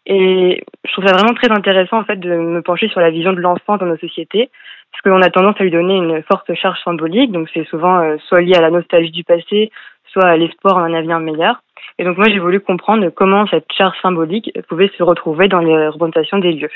[0.05, 3.31] Et je trouve ça vraiment très intéressant, en fait, de me pencher sur la vision
[3.31, 4.49] de l'enfant dans nos sociétés,
[4.91, 8.17] parce qu'on a tendance à lui donner une forte charge symbolique, donc c'est souvent euh,
[8.27, 9.71] soit lié à la nostalgie du passé,
[10.11, 11.61] soit à l'espoir en un avenir meilleur.
[11.97, 15.87] Et donc moi, j'ai voulu comprendre comment cette charge symbolique pouvait se retrouver dans les
[15.87, 16.71] représentations des lieux.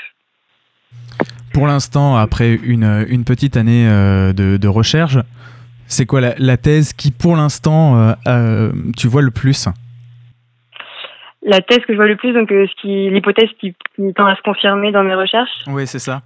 [1.52, 5.18] Pour l'instant, après une, une, petite année euh, de, de recherche,
[5.86, 9.68] c'est quoi la, la, thèse qui, pour l'instant, euh, euh, tu vois le plus?
[11.42, 14.26] La thèse que je vois le plus, donc euh, ce qui, l'hypothèse qui, qui tend
[14.26, 15.62] à se confirmer dans mes recherches.
[15.68, 16.22] Oui, c'est ça.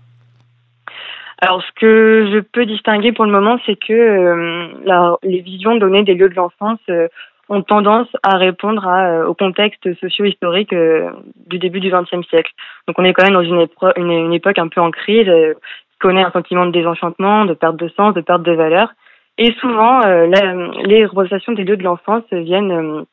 [1.43, 5.77] Alors, ce que je peux distinguer pour le moment, c'est que euh, la, les visions
[5.77, 7.09] données des lieux de l'enfance euh,
[7.49, 11.11] ont tendance à répondre à, euh, au contexte socio-historique euh,
[11.47, 12.53] du début du XXe siècle.
[12.87, 15.55] Donc, on est quand même dans une, une, une époque un peu en crise, euh,
[15.93, 18.93] qui connaît un sentiment de désenchantement, de perte de sens, de perte de valeur.
[19.39, 23.07] Et souvent, euh, la, les représentations des lieux de l'enfance viennent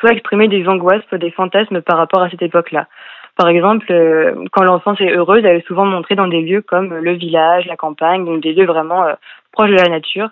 [0.00, 2.86] soit exprimer des angoisses, soit des fantasmes par rapport à cette époque-là.
[3.38, 6.92] Par exemple, euh, quand l'enfance est heureuse, elle est souvent montrée dans des lieux comme
[6.92, 9.14] le village, la campagne, donc des lieux vraiment euh,
[9.52, 10.30] proches de la nature.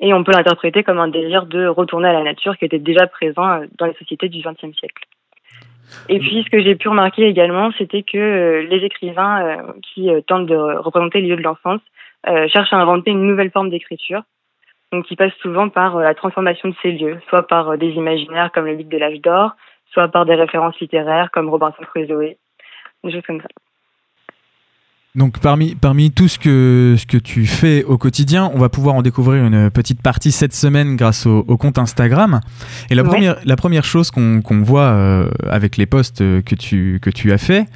[0.00, 3.06] Et on peut l'interpréter comme un désir de retourner à la nature qui était déjà
[3.06, 5.02] présent euh, dans les sociétés du XXe siècle.
[6.10, 10.10] Et puis, ce que j'ai pu remarquer également, c'était que euh, les écrivains euh, qui
[10.10, 11.80] euh, tentent de représenter les lieux de l'enfance
[12.28, 14.22] euh, cherchent à inventer une nouvelle forme d'écriture,
[15.00, 18.52] qui passe souvent par euh, la transformation de ces lieux, soit par euh, des imaginaires
[18.52, 19.52] comme le mythe de l'âge d'or,
[19.92, 22.36] soit par des références littéraires comme Robinson Crusoe.
[23.04, 23.48] des choses comme ça.
[25.14, 28.94] Donc parmi, parmi tout ce que, ce que tu fais au quotidien, on va pouvoir
[28.94, 32.40] en découvrir une petite partie cette semaine grâce au, compte Instagram.
[32.88, 37.10] Et la, première, la première chose qu'on voit euh, avec les posts que tu, que
[37.10, 37.66] tu as fait,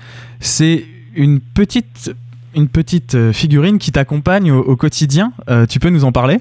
[0.40, 2.14] c'est une petite,
[2.54, 5.32] une petite euh, figurine qui t'accompagne au, quotidien.
[5.50, 6.38] Euh, tu peux nous en parler?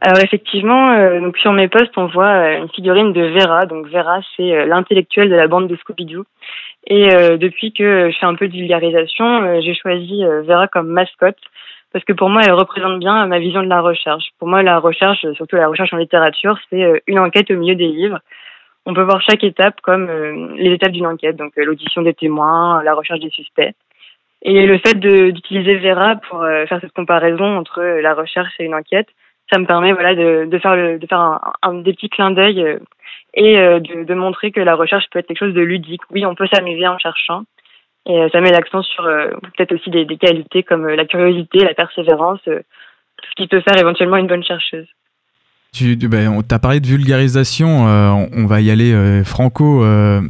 [0.00, 3.64] Alors effectivement, donc sur mes posts, on voit une figurine de Vera.
[3.64, 6.24] Donc Vera, c'est l'intellectuel de la bande de Scooby-Doo.
[6.86, 10.68] Et euh, depuis que je fais un peu de vulgarisation, euh, j'ai choisi euh, Vera
[10.68, 11.38] comme mascotte
[11.92, 14.24] parce que pour moi, elle représente bien ma vision de la recherche.
[14.38, 17.88] Pour moi, la recherche, surtout la recherche en littérature, c'est une enquête au milieu des
[17.88, 18.18] livres.
[18.84, 22.92] On peut voir chaque étape comme les étapes d'une enquête, donc l'audition des témoins, la
[22.92, 23.74] recherche des suspects.
[24.42, 29.08] Et le fait d'utiliser Vera pour faire cette comparaison entre la recherche et une enquête,
[29.52, 32.30] ça me permet voilà de, de faire le, de faire un, un, des petits clins
[32.30, 32.78] d'œil
[33.36, 36.00] et euh, de, montrer que la recherche peut être quelque chose de ludique.
[36.10, 37.44] Oui, on peut s'amuser en cherchant.
[38.06, 41.58] Et euh, ça met l'accent sur euh, peut-être aussi des, des, qualités comme la curiosité,
[41.58, 44.86] la persévérance, tout ce qui peut faire éventuellement une bonne chercheuse.
[45.76, 49.84] Tu ben, as parlé de vulgarisation, euh, on, va y aller euh, franco.
[49.84, 50.22] Euh,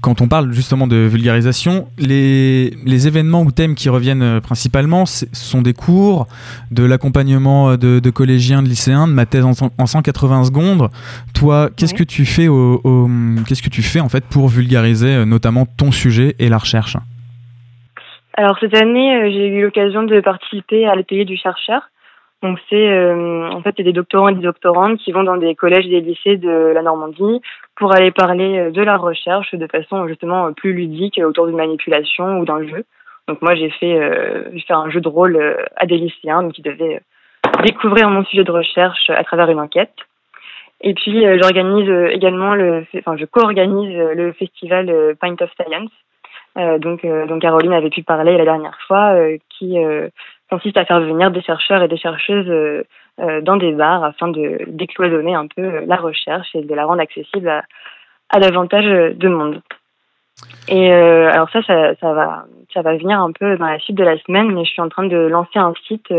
[0.00, 5.26] quand on parle justement de vulgarisation, les, les événements ou thèmes qui reviennent principalement ce
[5.32, 6.26] sont des cours,
[6.72, 10.88] de l'accompagnement de, de, collégiens, de lycéens, de ma thèse en, en 180 secondes.
[11.34, 13.08] Toi, qu'est-ce que tu fais au,
[13.46, 16.96] qu'est-ce que tu fais en fait pour vulgariser notamment ton sujet et la recherche?
[18.36, 21.82] Alors cette année, j'ai eu l'occasion de participer à l'atelier du chercheur
[22.44, 25.86] donc c'est euh, en fait des doctorants et des doctorantes qui vont dans des collèges
[25.86, 27.40] et des lycées de la Normandie
[27.74, 32.38] pour aller parler euh, de la recherche de façon justement plus ludique autour d'une manipulation
[32.38, 32.84] ou d'un jeu.
[33.28, 37.00] Donc moi j'ai fait euh, fait un jeu de rôle à des lycéens donc devaient
[37.62, 39.94] découvrir mon sujet de recherche à travers une enquête.
[40.82, 45.90] Et puis j'organise également le enfin je co-organise le festival Pint of Science.
[46.82, 49.16] donc donc Caroline avait pu parler la dernière fois
[49.48, 49.78] qui
[50.54, 52.84] consiste à faire venir des chercheurs et des chercheuses euh,
[53.20, 56.86] euh, dans des bars afin de décloisonner un peu euh, la recherche et de la
[56.86, 58.84] rendre accessible à, davantage
[59.16, 59.60] de monde.
[60.68, 64.18] Et alors ça, ça, va, ça va venir un peu dans la suite de la
[64.18, 66.12] semaine, mais je suis en train de lancer un site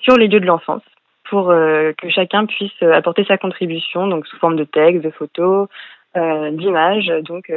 [0.00, 0.82] sur les lieux de l'enfance
[1.28, 5.68] pour que chacun puisse apporter sa contribution, donc sous forme de texte, de photos,
[6.14, 7.52] d'images, donc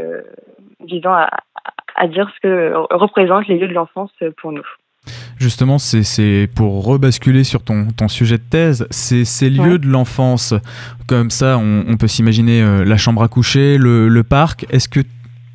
[0.83, 1.29] visant à,
[1.95, 4.11] à dire ce que représentent les lieux de l'enfance
[4.41, 4.67] pour nous.
[5.37, 10.53] Justement, c'est pour rebasculer sur ton, ton, sujet de thèse, c'est ces lieux de l'enfance,
[11.05, 14.65] comme ça, on, peut s'imaginer euh, la chambre à coucher, le, le parc.
[14.69, 15.01] Est-ce que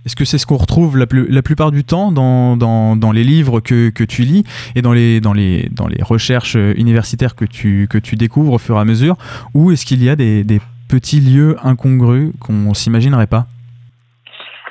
[0.05, 3.12] est-ce que c'est ce qu'on retrouve la, plus, la, plupart du temps dans, dans, dans
[3.12, 4.43] les livres que, que, tu lis
[4.75, 8.59] et dans les, dans les, dans les recherches universitaires que tu, que tu découvres au
[8.59, 9.17] fur et à mesure?
[9.55, 13.47] Ou est-ce qu'il y a des, des petits lieux incongrus qu'on s'imaginerait pas?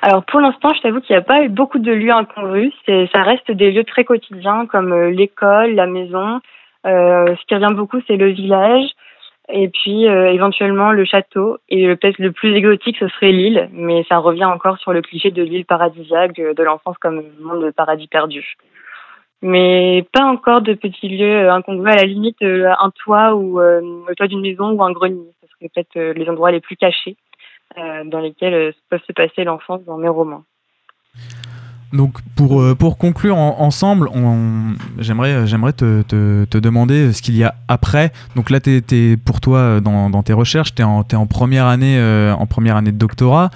[0.02, 2.74] Alors pour l'instant, je t'avoue qu'il n'y a pas eu beaucoup de lieux incongrus.
[2.88, 6.40] Ça reste des lieux très quotidiens comme euh, l'école, la maison.
[6.88, 8.90] Euh, ce qui revient beaucoup, c'est le village
[9.54, 11.60] et puis euh, éventuellement le château.
[11.70, 15.30] Et peut-être le plus exotique, ce serait l'île, mais ça revient encore sur le cliché
[15.30, 18.56] de l'île paradisiaque de l'enfance comme monde de paradis perdu.
[19.44, 24.28] Mais pas encore de petits lieux incongrus, à la limite un toit ou le toit
[24.28, 25.32] d'une maison ou un grenier.
[25.42, 27.18] Ce serait peut-être les endroits les plus cachés.
[27.78, 30.44] Euh, dans lesquels euh, peut se passer l'enfance dans mes romans.
[31.94, 34.10] Donc pour, euh, pour conclure ensemble,
[34.98, 38.12] j'aimerais, j'aimerais te, te, te, demander ce qu'il y a après.
[38.36, 41.66] Donc là, tu es, pour toi, dans, dans tes recherches, tu es, es, en première
[41.66, 42.02] année
[42.38, 43.52] en première année de doctorat.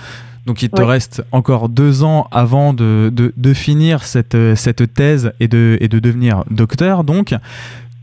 [0.46, 5.34] Donc il te reste encore deux ans avant de, de, de, finir cette, cette thèse
[5.42, 7.04] et de, et de devenir docteur.
[7.04, 7.36] Donc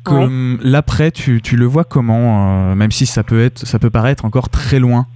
[0.03, 4.25] comme l'après, tu, tu, le vois comment, même si ça peut, être, ça peut paraître
[4.25, 5.07] encore très loin?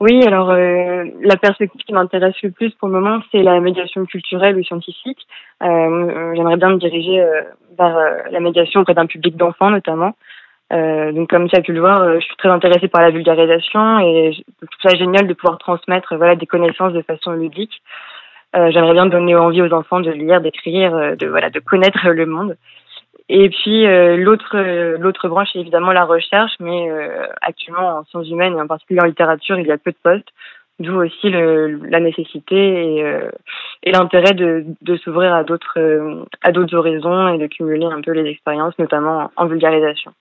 [0.00, 4.06] Oui, alors euh, la perspective qui m'intéresse le plus pour le moment, c'est la médiation
[4.06, 5.26] culturelle ou scientifique.
[5.62, 7.42] Euh, J'aimerais bien me diriger euh,
[7.76, 10.14] vers euh, la médiation auprès d'un public d'enfants notamment.
[10.70, 14.32] donc comme tu as pu le voir, je suis très intéressée par la vulgarisation et
[14.32, 17.82] je trouve ça génial de pouvoir transmettre voilà des connaissances de façon ludique.
[18.54, 22.56] J'aimerais bien donner envie aux enfants de lire, d'écrire, de voilà de connaître le monde.
[23.28, 28.04] Et puis euh, l'autre euh, l'autre branche est évidemment la recherche, mais euh, actuellement en
[28.04, 30.28] sciences humaines et en particulier en littérature, il y a peu de postes,
[30.78, 33.04] d'où aussi le, la nécessité et,
[33.82, 35.78] et l'intérêt de, de s'ouvrir à d'autres
[36.42, 40.12] à d'autres horizons et de cumuler un peu les expériences, notamment en vulgarisation.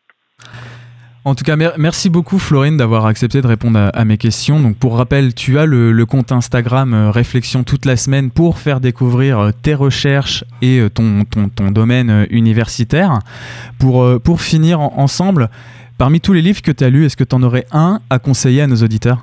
[1.27, 4.61] En tout cas, merci beaucoup Florine d'avoir accepté de répondre à, mes questions.
[4.61, 8.79] Donc pour rappel, tu as le, compte Instagram euh, Réflexion toute la semaine pour faire
[8.79, 11.25] découvrir euh, tes recherches et euh, ton,
[11.69, 13.19] domaine universitaire.
[13.77, 15.49] Pour, finir ensemble,
[15.99, 18.19] parmi tous les livres que tu as lus, est-ce que tu en aurais un à
[18.19, 19.17] conseiller à nos auditeurs?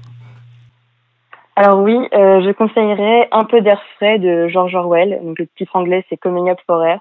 [1.57, 5.21] Alors oui, je conseillerais Un peu d'air frais de George Orwell.
[5.39, 7.01] Le titre anglais c'est Coming Up for Air.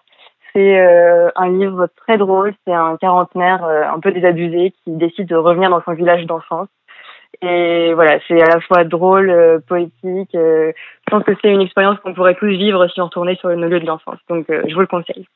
[0.54, 2.54] C'est euh, un livre très drôle.
[2.66, 6.68] C'est un quarantenaire euh, un peu désabusé qui décide de revenir dans son village d'enfance.
[7.42, 10.30] Et voilà, c'est à la fois drôle, euh, poétique.
[10.34, 10.74] je
[11.10, 13.80] pense que c'est une expérience qu'on pourrait tous vivre si on retournait sur nos lieux
[13.80, 14.20] de l'enfance.
[14.30, 15.28] Donc je vous le conseille.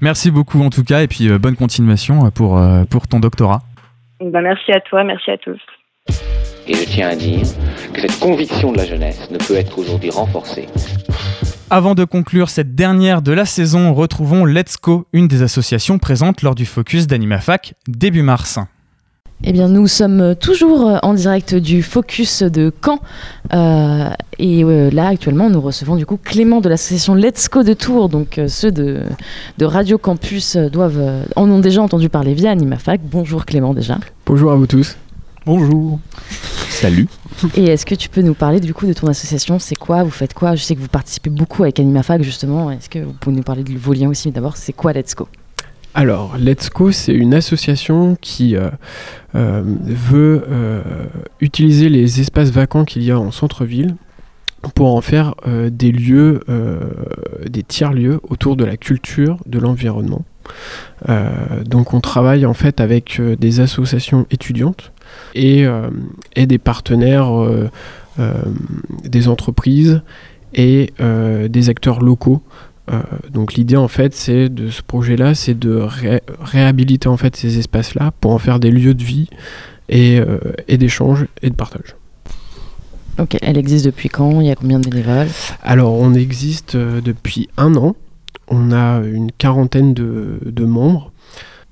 [0.00, 2.60] Merci beaucoup en tout cas et puis bonne continuation pour,
[2.90, 3.60] pour ton doctorat.
[4.20, 5.60] Ben, merci à toi, merci à tous.
[6.68, 7.42] Et je tiens à dire
[7.94, 10.68] que cette conviction de la jeunesse ne peut être aujourd'hui renforcée.
[11.70, 16.40] Avant de conclure cette dernière de la saison, retrouvons Let's Go, une des associations présentes
[16.40, 18.58] lors du focus d'AnimaFac début mars.
[19.44, 23.00] Eh bien, nous sommes toujours en direct du focus de Caen.
[23.52, 24.08] Euh,
[24.38, 28.08] et euh, là, actuellement, nous recevons du coup Clément de l'association Let's Go de Tours.
[28.08, 29.02] Donc, euh, ceux de,
[29.58, 33.02] de, Radio Campus doivent, en ont déjà entendu parler via AnimaFac.
[33.04, 33.98] Bonjour Clément déjà.
[34.24, 34.96] Bonjour à vous tous.
[35.48, 35.98] Bonjour.
[36.68, 37.08] Salut.
[37.56, 39.58] Et est-ce que tu peux nous parler du coup de ton association?
[39.58, 40.02] C'est quoi?
[40.04, 40.54] Vous faites quoi?
[40.56, 42.70] Je sais que vous participez beaucoup avec AnimaFac justement.
[42.70, 44.30] Est-ce que vous pouvez nous parler de vos liens aussi?
[44.30, 45.26] D'abord, c'est quoi Let's Go?
[45.94, 48.68] Alors, Let's Go, c'est une association qui euh,
[49.36, 50.82] euh, veut euh,
[51.40, 53.96] utiliser les espaces vacants qu'il y a en centre-ville
[54.74, 56.40] pour en faire des lieux,
[57.48, 60.24] des tiers-lieux autour de la culture, de l'environnement.
[61.64, 64.92] donc on travaille en fait avec des associations étudiantes
[65.34, 65.88] et, euh,
[66.36, 67.70] et des partenaires, euh,
[68.18, 68.34] euh,
[69.04, 70.02] des entreprises
[70.54, 70.92] et
[71.48, 72.40] des acteurs locaux.
[73.30, 75.86] donc l'idée en fait c'est de ce projet-là, c'est de
[76.40, 79.28] réhabiliter en fait ces espaces-là pour en faire des lieux de vie
[79.90, 80.18] et,
[80.66, 81.96] et d'échange et de partage.
[83.18, 84.40] Ok, elle existe depuis quand?
[84.40, 85.28] Il y a combien de bénévoles?
[85.62, 87.94] Alors on existe depuis un an.
[88.48, 91.12] On a une quarantaine de, de membres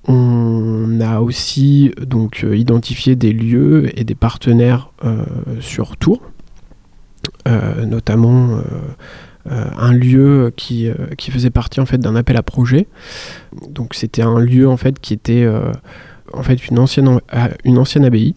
[0.08, 5.24] on a aussi donc euh, identifié des lieux et des partenaires euh,
[5.60, 6.22] sur Tours,
[7.48, 8.60] euh, notamment
[9.48, 10.90] un lieu qui,
[11.30, 12.88] faisait partie en fait d'un appel à projet.
[13.70, 15.48] Donc c'était un lieu en fait qui était
[16.32, 17.20] en fait une ancienne,
[17.64, 18.34] une ancienne abbaye.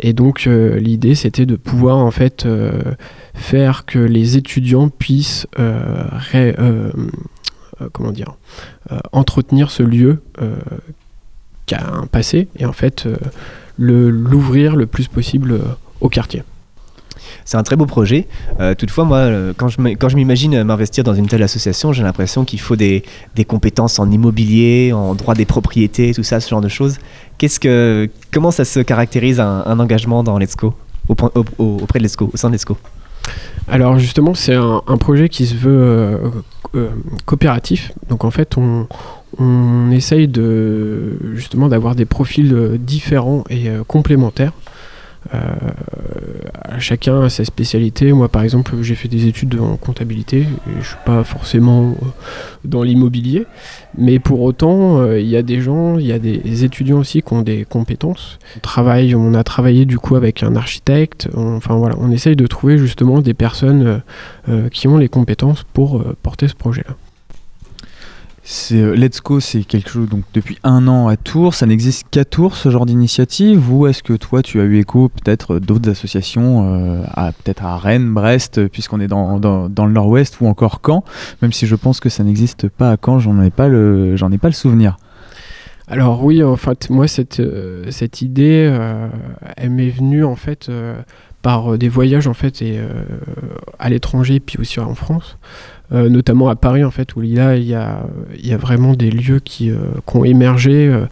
[0.00, 2.48] Et donc l'idée c'était de pouvoir en fait
[3.34, 5.46] faire que les étudiants puissent
[7.92, 8.34] comment dire,
[9.12, 10.22] entretenir ce lieu
[11.66, 13.16] qui a un passé et en fait euh,
[13.78, 15.58] l'ouvrir le, plus possible euh,
[16.00, 16.42] au quartier.
[17.44, 18.26] C'est un très beau projet.
[18.60, 22.76] Euh, toutefois, moi, quand je m'imagine m'investir dans une telle association, j'ai l'impression qu'il faut
[22.76, 23.02] des,
[23.34, 26.98] des, compétences en immobilier, en droit des propriétés, tout ça, ce genre de choses.
[27.38, 30.74] Qu'est-ce que, comment ça se caractérise un, engagement dans l'ESCO,
[31.08, 32.76] auprès de l'ESCO, au sein de l'ESCO?
[33.68, 36.20] Alors justement, c'est un, un, projet qui se veut
[37.26, 37.92] coopératif.
[38.08, 38.86] Donc en fait, on,
[39.38, 44.52] on essaye de justement d'avoir des profils euh, différents et euh, complémentaires.
[45.34, 45.38] Euh,
[46.78, 48.12] chacun a sa spécialité.
[48.12, 50.40] Moi, par exemple, j'ai fait des études en comptabilité.
[50.40, 51.94] Et je suis pas forcément
[52.64, 53.46] dans l'immobilier,
[53.96, 57.32] mais pour autant, il y a des gens, il y a des étudiants aussi qui
[57.32, 58.38] ont des compétences.
[58.56, 61.28] On travaille, on a travaillé du coup avec un architecte.
[61.36, 64.02] enfin voilà, on essaye de trouver justement des personnes
[64.70, 66.94] qui ont les compétences pour porter ce projet-là.
[68.72, 71.54] Euh, Let's Go, c'est quelque chose donc depuis un an à Tours.
[71.54, 75.08] Ça n'existe qu'à Tours ce genre d'initiative ou est-ce que toi tu as eu écho
[75.08, 80.80] peut-être d'autres associations, euh, peut-être à Rennes, Brest, puisqu'on est dans, le Nord-Ouest ou encore
[80.84, 81.04] Caen,
[81.40, 84.16] même si je pense que ça n'existe pas à Caen, j'en ai pas le
[84.52, 84.96] souvenir.
[85.86, 88.72] Alors oui, en fait, moi cette euh, cette idée,
[89.56, 90.70] elle m'est venue en fait
[91.42, 92.80] par des voyages en fait et
[93.78, 95.38] à l'étranger puis aussi en France.
[95.94, 99.70] Euh, notamment à Paris en fait, où là il y a, vraiment des lieux qui,
[99.70, 99.76] euh,
[100.14, 101.04] ont émergé euh,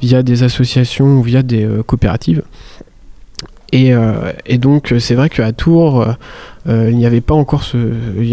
[0.00, 2.42] via des associations ou via des coopératives.
[3.72, 3.92] Et,
[4.58, 6.06] donc c'est vrai qu'à Tours,
[6.66, 7.76] il n'y avait pas encore ce,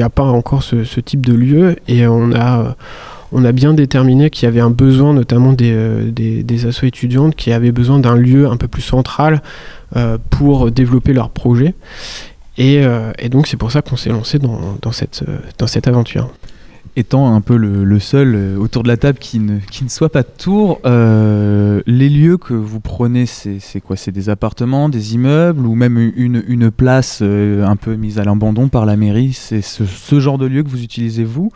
[0.01, 4.62] a pas encore ce, type de lieu, et on a bien déterminé qu'il y avait
[4.62, 5.76] un besoin, notamment des,
[6.10, 9.41] des, des assos étudiantes, qui avaient besoin d'un lieu un peu plus central
[10.30, 11.74] pour développer leur projet.
[12.60, 16.32] Euh, et, donc c'est pour ça qu'on s'est lancé dans, cette, euh, cette aventure.
[16.97, 20.30] Étant un peu le, seul euh, autour de la table qui ne, soit pas de
[20.38, 23.97] tour, les lieux que vous prenez, c'est quoi?
[23.97, 28.86] C'est des appartements, des immeubles ou même une, place un peu mise à l'abandon par
[28.86, 29.34] la mairie?
[29.34, 31.51] C'est ce, genre de lieu que vous utilisez vous?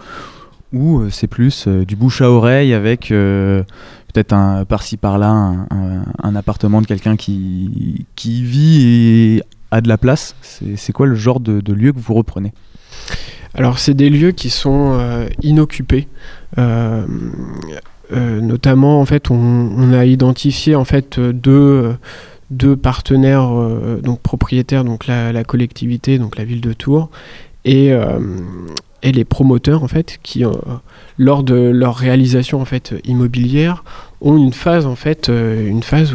[0.71, 6.85] Ou c'est plus du bouche à oreille avec peut-être par-ci par-là un, un, appartement de
[6.85, 10.35] quelqu'un qui, qui vit et a de la place
[10.75, 12.53] C'est quoi le genre de, lieu que vous reprenez?
[13.53, 16.07] Alors c'est des lieux qui sont euh, inoccupés.
[16.57, 17.05] Euh,
[18.11, 21.95] euh, notamment en fait on, a identifié en fait deux,
[22.49, 23.49] deux partenaires
[24.01, 27.09] donc propriétaires, donc la, la, collectivité, donc la ville de Tours,
[27.65, 27.91] et,
[29.03, 30.43] et les promoteurs en fait qui
[31.19, 33.83] lors de leur réalisation en fait immobilière
[34.21, 35.69] ont une phase en fait euh,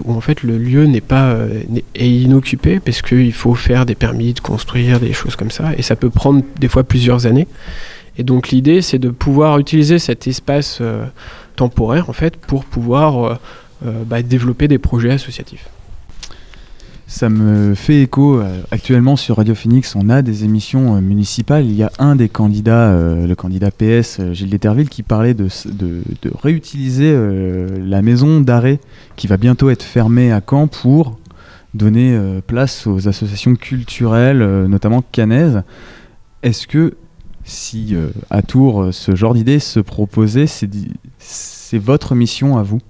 [0.04, 1.62] où en fait le lieu n'est pas euh,
[1.94, 5.82] est inoccupé parce qu'il faut faire des permis de construire des choses comme ça et
[5.82, 7.46] ça peut prendre des fois plusieurs années.
[8.16, 11.04] Et donc l'idée c'est de pouvoir utiliser cet espace euh,
[11.54, 13.38] temporaire en fait pour pouvoir
[14.06, 15.68] bah, développer des projets associatifs
[17.06, 18.40] ça me fait écho.
[18.40, 21.66] Euh, actuellement sur Radio Phoenix, on a des émissions euh, municipales.
[21.66, 25.48] Il y a un des candidats, euh, le candidat PS, Gilles Déterville, qui parlait de,
[26.42, 27.14] réutiliser
[27.78, 28.80] la maison d'arrêt
[29.16, 31.18] qui va bientôt être fermée à Caen pour
[31.74, 35.62] donner place aux associations culturelles, notamment canaises.
[36.42, 36.96] Est-ce que
[37.44, 37.94] si
[38.30, 42.80] à Tours ce genre d'idée se proposait, c'est votre mission à vous?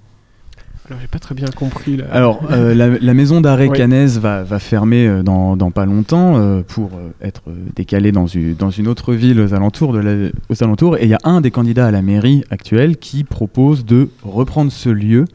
[0.87, 1.97] Alors j'ai pas très bien compris.
[1.97, 2.05] Là.
[2.11, 6.61] Alors euh, la, maison d'arrêt canaise va, va, fermer euh, dans, dans, pas longtemps euh,
[6.61, 7.41] pour être
[7.75, 10.97] décalée dans une, dans une autre ville aux alentours, de la, aux alentours.
[10.97, 14.71] Et il y a un des candidats à la mairie actuelle qui propose de reprendre
[14.71, 15.25] ce lieu,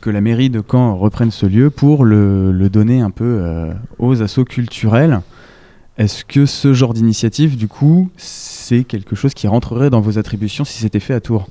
[0.00, 3.42] que la mairie de Caen reprenne ce lieu pour le, le donner un peu
[3.98, 5.22] aux assauts culturels.
[5.98, 10.64] Est-ce que ce genre d'initiative, du coup, c'est quelque chose qui rentrerait dans vos attributions
[10.64, 11.48] si c'était fait à Tours?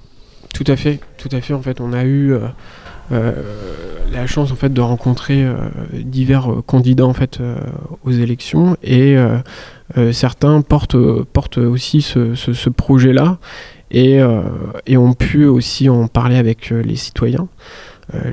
[0.55, 1.53] Tout à fait, tout à fait.
[1.81, 2.33] On a eu
[3.11, 3.31] euh,
[4.11, 5.55] la chance en fait de rencontrer euh,
[5.93, 7.39] divers euh, candidats en fait
[8.03, 9.15] aux élections et
[10.11, 13.37] certains portent, aussi ce, projet-là
[13.91, 14.19] et,
[14.87, 17.47] et, ont pu aussi en parler avec les citoyens.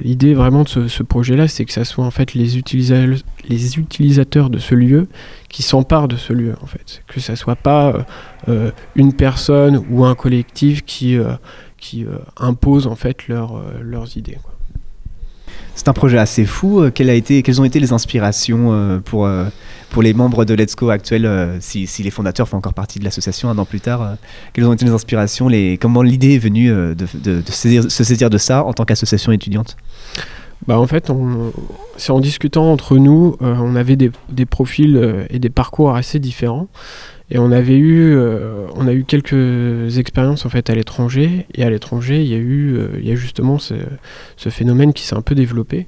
[0.03, 2.61] L'idée vraiment de ce, projet-là, c'est que ça soit en fait les,
[3.49, 5.09] les utilisateurs de ce lieu
[5.49, 8.07] qui s'emparent de ce lieu en fait, que ça soit pas
[8.97, 11.19] une personne ou un collectif qui
[11.83, 12.07] qui
[12.39, 14.39] impose en fait leurs idées.
[15.75, 16.81] C'est un projet assez fou.
[16.81, 19.47] Euh, quelle a été, quelles ont été les inspirations euh, pour, euh,
[19.91, 23.05] pour les membres de Let's Go actuels, si, si, les fondateurs font encore partie de
[23.05, 24.17] l'association un an plus tard
[24.53, 28.39] Quelles ont été les inspirations les, Comment l'idée est venue de, de, se saisir de
[28.39, 29.77] ça en tant qu'association étudiante?
[30.67, 31.11] Bah en fait,
[31.97, 36.69] c'est en discutant entre nous, on avait des, des profils et des parcours assez différents.
[37.35, 41.47] Et on avait eu, euh, on a eu quelques expériences en fait à l'étranger.
[41.55, 43.75] Et à l'étranger, il y a eu, euh, il y a justement ce,
[44.51, 45.87] phénomène qui s'est un peu développé.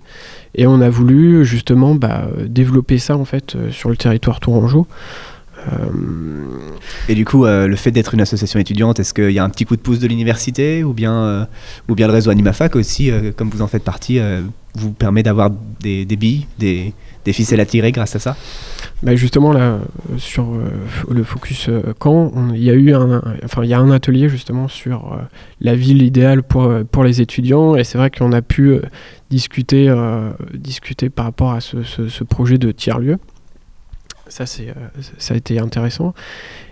[0.55, 4.87] Et on a voulu justement bah, développer ça en fait euh, sur le territoire tourangeau.
[7.09, 9.65] Et du coup, le fait d'être une association étudiante, est-ce qu'il y a un petit
[9.65, 11.49] coup de pouce de l'université ou bien,
[11.89, 14.21] ou bien le réseau AnimaFac aussi, comme vous en faites partie,
[14.75, 15.49] vous permet d'avoir
[15.81, 16.93] des, billes, des,
[17.25, 18.37] des ficelles à tirer grâce à ça?
[19.05, 19.81] Bah justement là
[20.17, 20.71] sur euh,
[21.11, 21.83] le focus euh,
[22.55, 25.17] il y a eu un enfin il un atelier justement sur euh,
[25.61, 27.77] la ville idéale pour pour les étudiants.
[27.77, 28.81] Et c'est vrai qu'on a pu
[29.29, 29.95] discuter
[30.55, 33.19] discuter par rapport à ce, projet de tiers lieu
[34.27, 34.73] ça c'est
[35.19, 36.15] ça a été intéressant.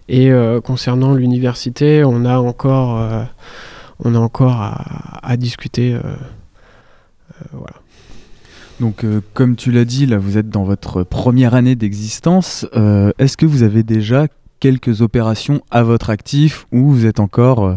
[0.08, 0.30] Et
[0.64, 3.26] concernant l'université on a encore
[4.04, 5.96] on encore à, à discuter
[7.52, 7.81] voilà
[8.82, 12.66] donc, euh, comme tu l'as dit, là, vous êtes dans votre première année d'existence.
[12.76, 14.26] Euh, est-ce que vous avez déjà
[14.58, 17.74] quelques opérations à votre actif ou vous êtes encore euh,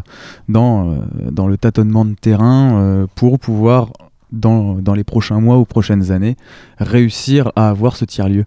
[0.49, 0.97] dans,
[1.29, 3.91] dans le tâtonnement de terrain pour pouvoir,
[4.31, 6.37] dans, dans, les prochains mois ou prochaines années,
[6.79, 8.45] réussir à avoir ce tiers-lieu?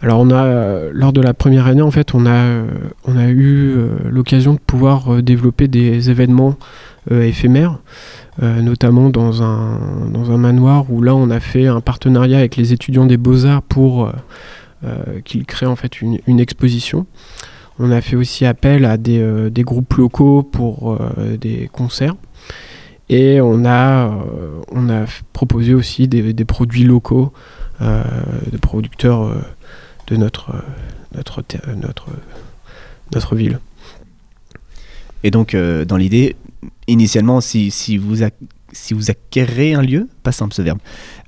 [0.00, 2.62] Alors on a, lors de la première année, en fait, on a,
[3.04, 3.76] on a eu
[4.08, 6.56] l'occasion de pouvoir développer des événements
[7.10, 7.78] éphémères.
[8.42, 12.56] Euh, notamment dans un, dans un manoir où là on a fait un partenariat avec
[12.56, 14.12] les étudiants des beaux-arts pour euh,
[14.84, 17.06] euh, qu'ils créent en fait une, une, exposition.
[17.78, 20.98] On a fait aussi appel à des, des groupes locaux pour
[21.38, 22.14] des concerts.
[23.08, 24.10] Et on a,
[24.70, 27.32] on a proposé aussi des, des produits locaux
[27.80, 29.34] de producteurs
[30.08, 30.54] de notre,
[31.14, 31.42] notre,
[31.74, 32.06] notre,
[33.14, 33.60] notre ville.
[35.24, 36.36] Et donc, dans l'idée,
[36.90, 38.16] initialement, si, vous
[38.92, 40.78] vous acquérez un lieu, pas simple ce verbe,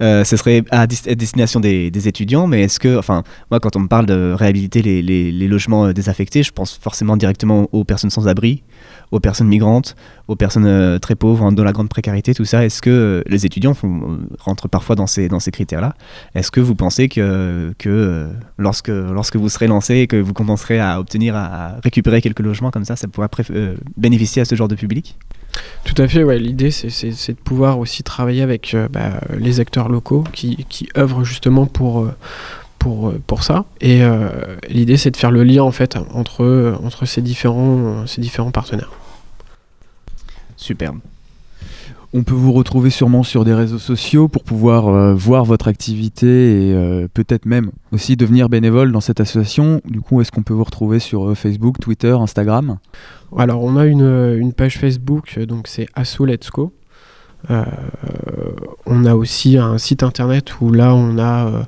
[0.01, 3.89] euh, ce serait à, destination des, étudiants, mais est-ce que, enfin, moi quand on me
[3.89, 8.63] parle de réhabiliter les, logements euh, désaffectés, je pense forcément directement aux personnes sans abri,
[9.11, 9.95] aux personnes migrantes,
[10.29, 12.65] aux personnes euh, très pauvres, dans la grande précarité, tout ça.
[12.65, 15.95] Est-ce que les étudiants font, rentrent parfois dans ces, critères-là?
[16.35, 20.99] Est-ce que vous pensez que, que lorsque, vous serez lancé et que vous commencerez à
[20.99, 23.29] obtenir, à récupérer quelques logements comme ça, ça pourrait
[23.97, 25.19] bénéficier à ce genre de public?
[25.93, 26.39] Tout à fait.
[26.39, 31.25] L'idée, c'est de pouvoir aussi travailler avec euh, bah, les acteurs locaux qui, qui, œuvrent
[31.25, 32.15] justement pour, euh,
[32.79, 33.65] pour, euh, pour ça.
[33.81, 34.03] Et
[34.69, 38.93] l'idée, c'est de faire le lien en fait entre, entre ces, différents, ces différents partenaires.
[40.57, 40.99] Superbe.
[42.15, 46.27] On peut vous retrouver sûrement sur des réseaux sociaux pour pouvoir euh, voir votre activité
[46.27, 49.81] et euh, peut-être même aussi devenir bénévole dans cette association.
[49.87, 52.77] Du coup, est-ce qu'on peut vous retrouver sur euh, Facebook, Twitter, Instagram?
[53.39, 56.75] Alors, on a une, une page Facebook, donc c'est Asso Let's Go.
[57.49, 61.67] on a aussi un site internet où là, on a,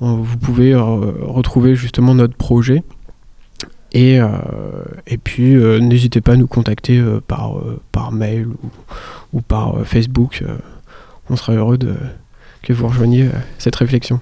[0.00, 2.82] vous pouvez retrouver justement notre projet.
[3.92, 4.18] Et,
[5.06, 7.56] et puis, n'hésitez pas à nous contacter par,
[7.92, 8.70] par mail ou,
[9.32, 10.42] ou par euh, Facebook.
[10.42, 10.56] Euh,
[11.30, 11.94] on serait heureux de,
[12.62, 14.20] que vous rejoigniez euh, cette réflexion.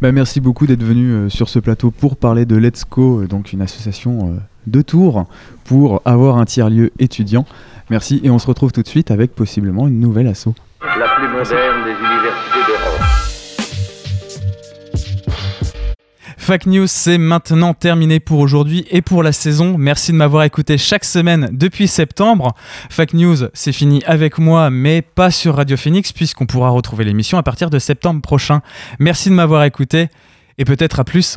[0.00, 3.60] Bah, merci beaucoup d'être venu sur ce plateau pour parler de Let's Go, donc une
[3.60, 5.26] association de Tours
[5.64, 7.44] pour avoir un tiers-lieu étudiant.
[7.90, 10.54] Merci et on se retrouve tout de suite avec possiblement une nouvelle asso.
[10.80, 12.89] La plus moderne des universités d'Europe.
[16.40, 19.76] Fac News, c'est maintenant terminé pour aujourd'hui et pour la saison.
[19.76, 22.54] Merci de m'avoir écouté chaque semaine depuis septembre.
[22.88, 27.36] Fac News, c'est fini avec moi, mais pas sur Radio Phoenix, puisqu'on pourra retrouver l'émission
[27.36, 28.62] à partir de septembre prochain.
[28.98, 30.08] Merci de m'avoir écouté
[30.56, 31.36] et peut-être à plus.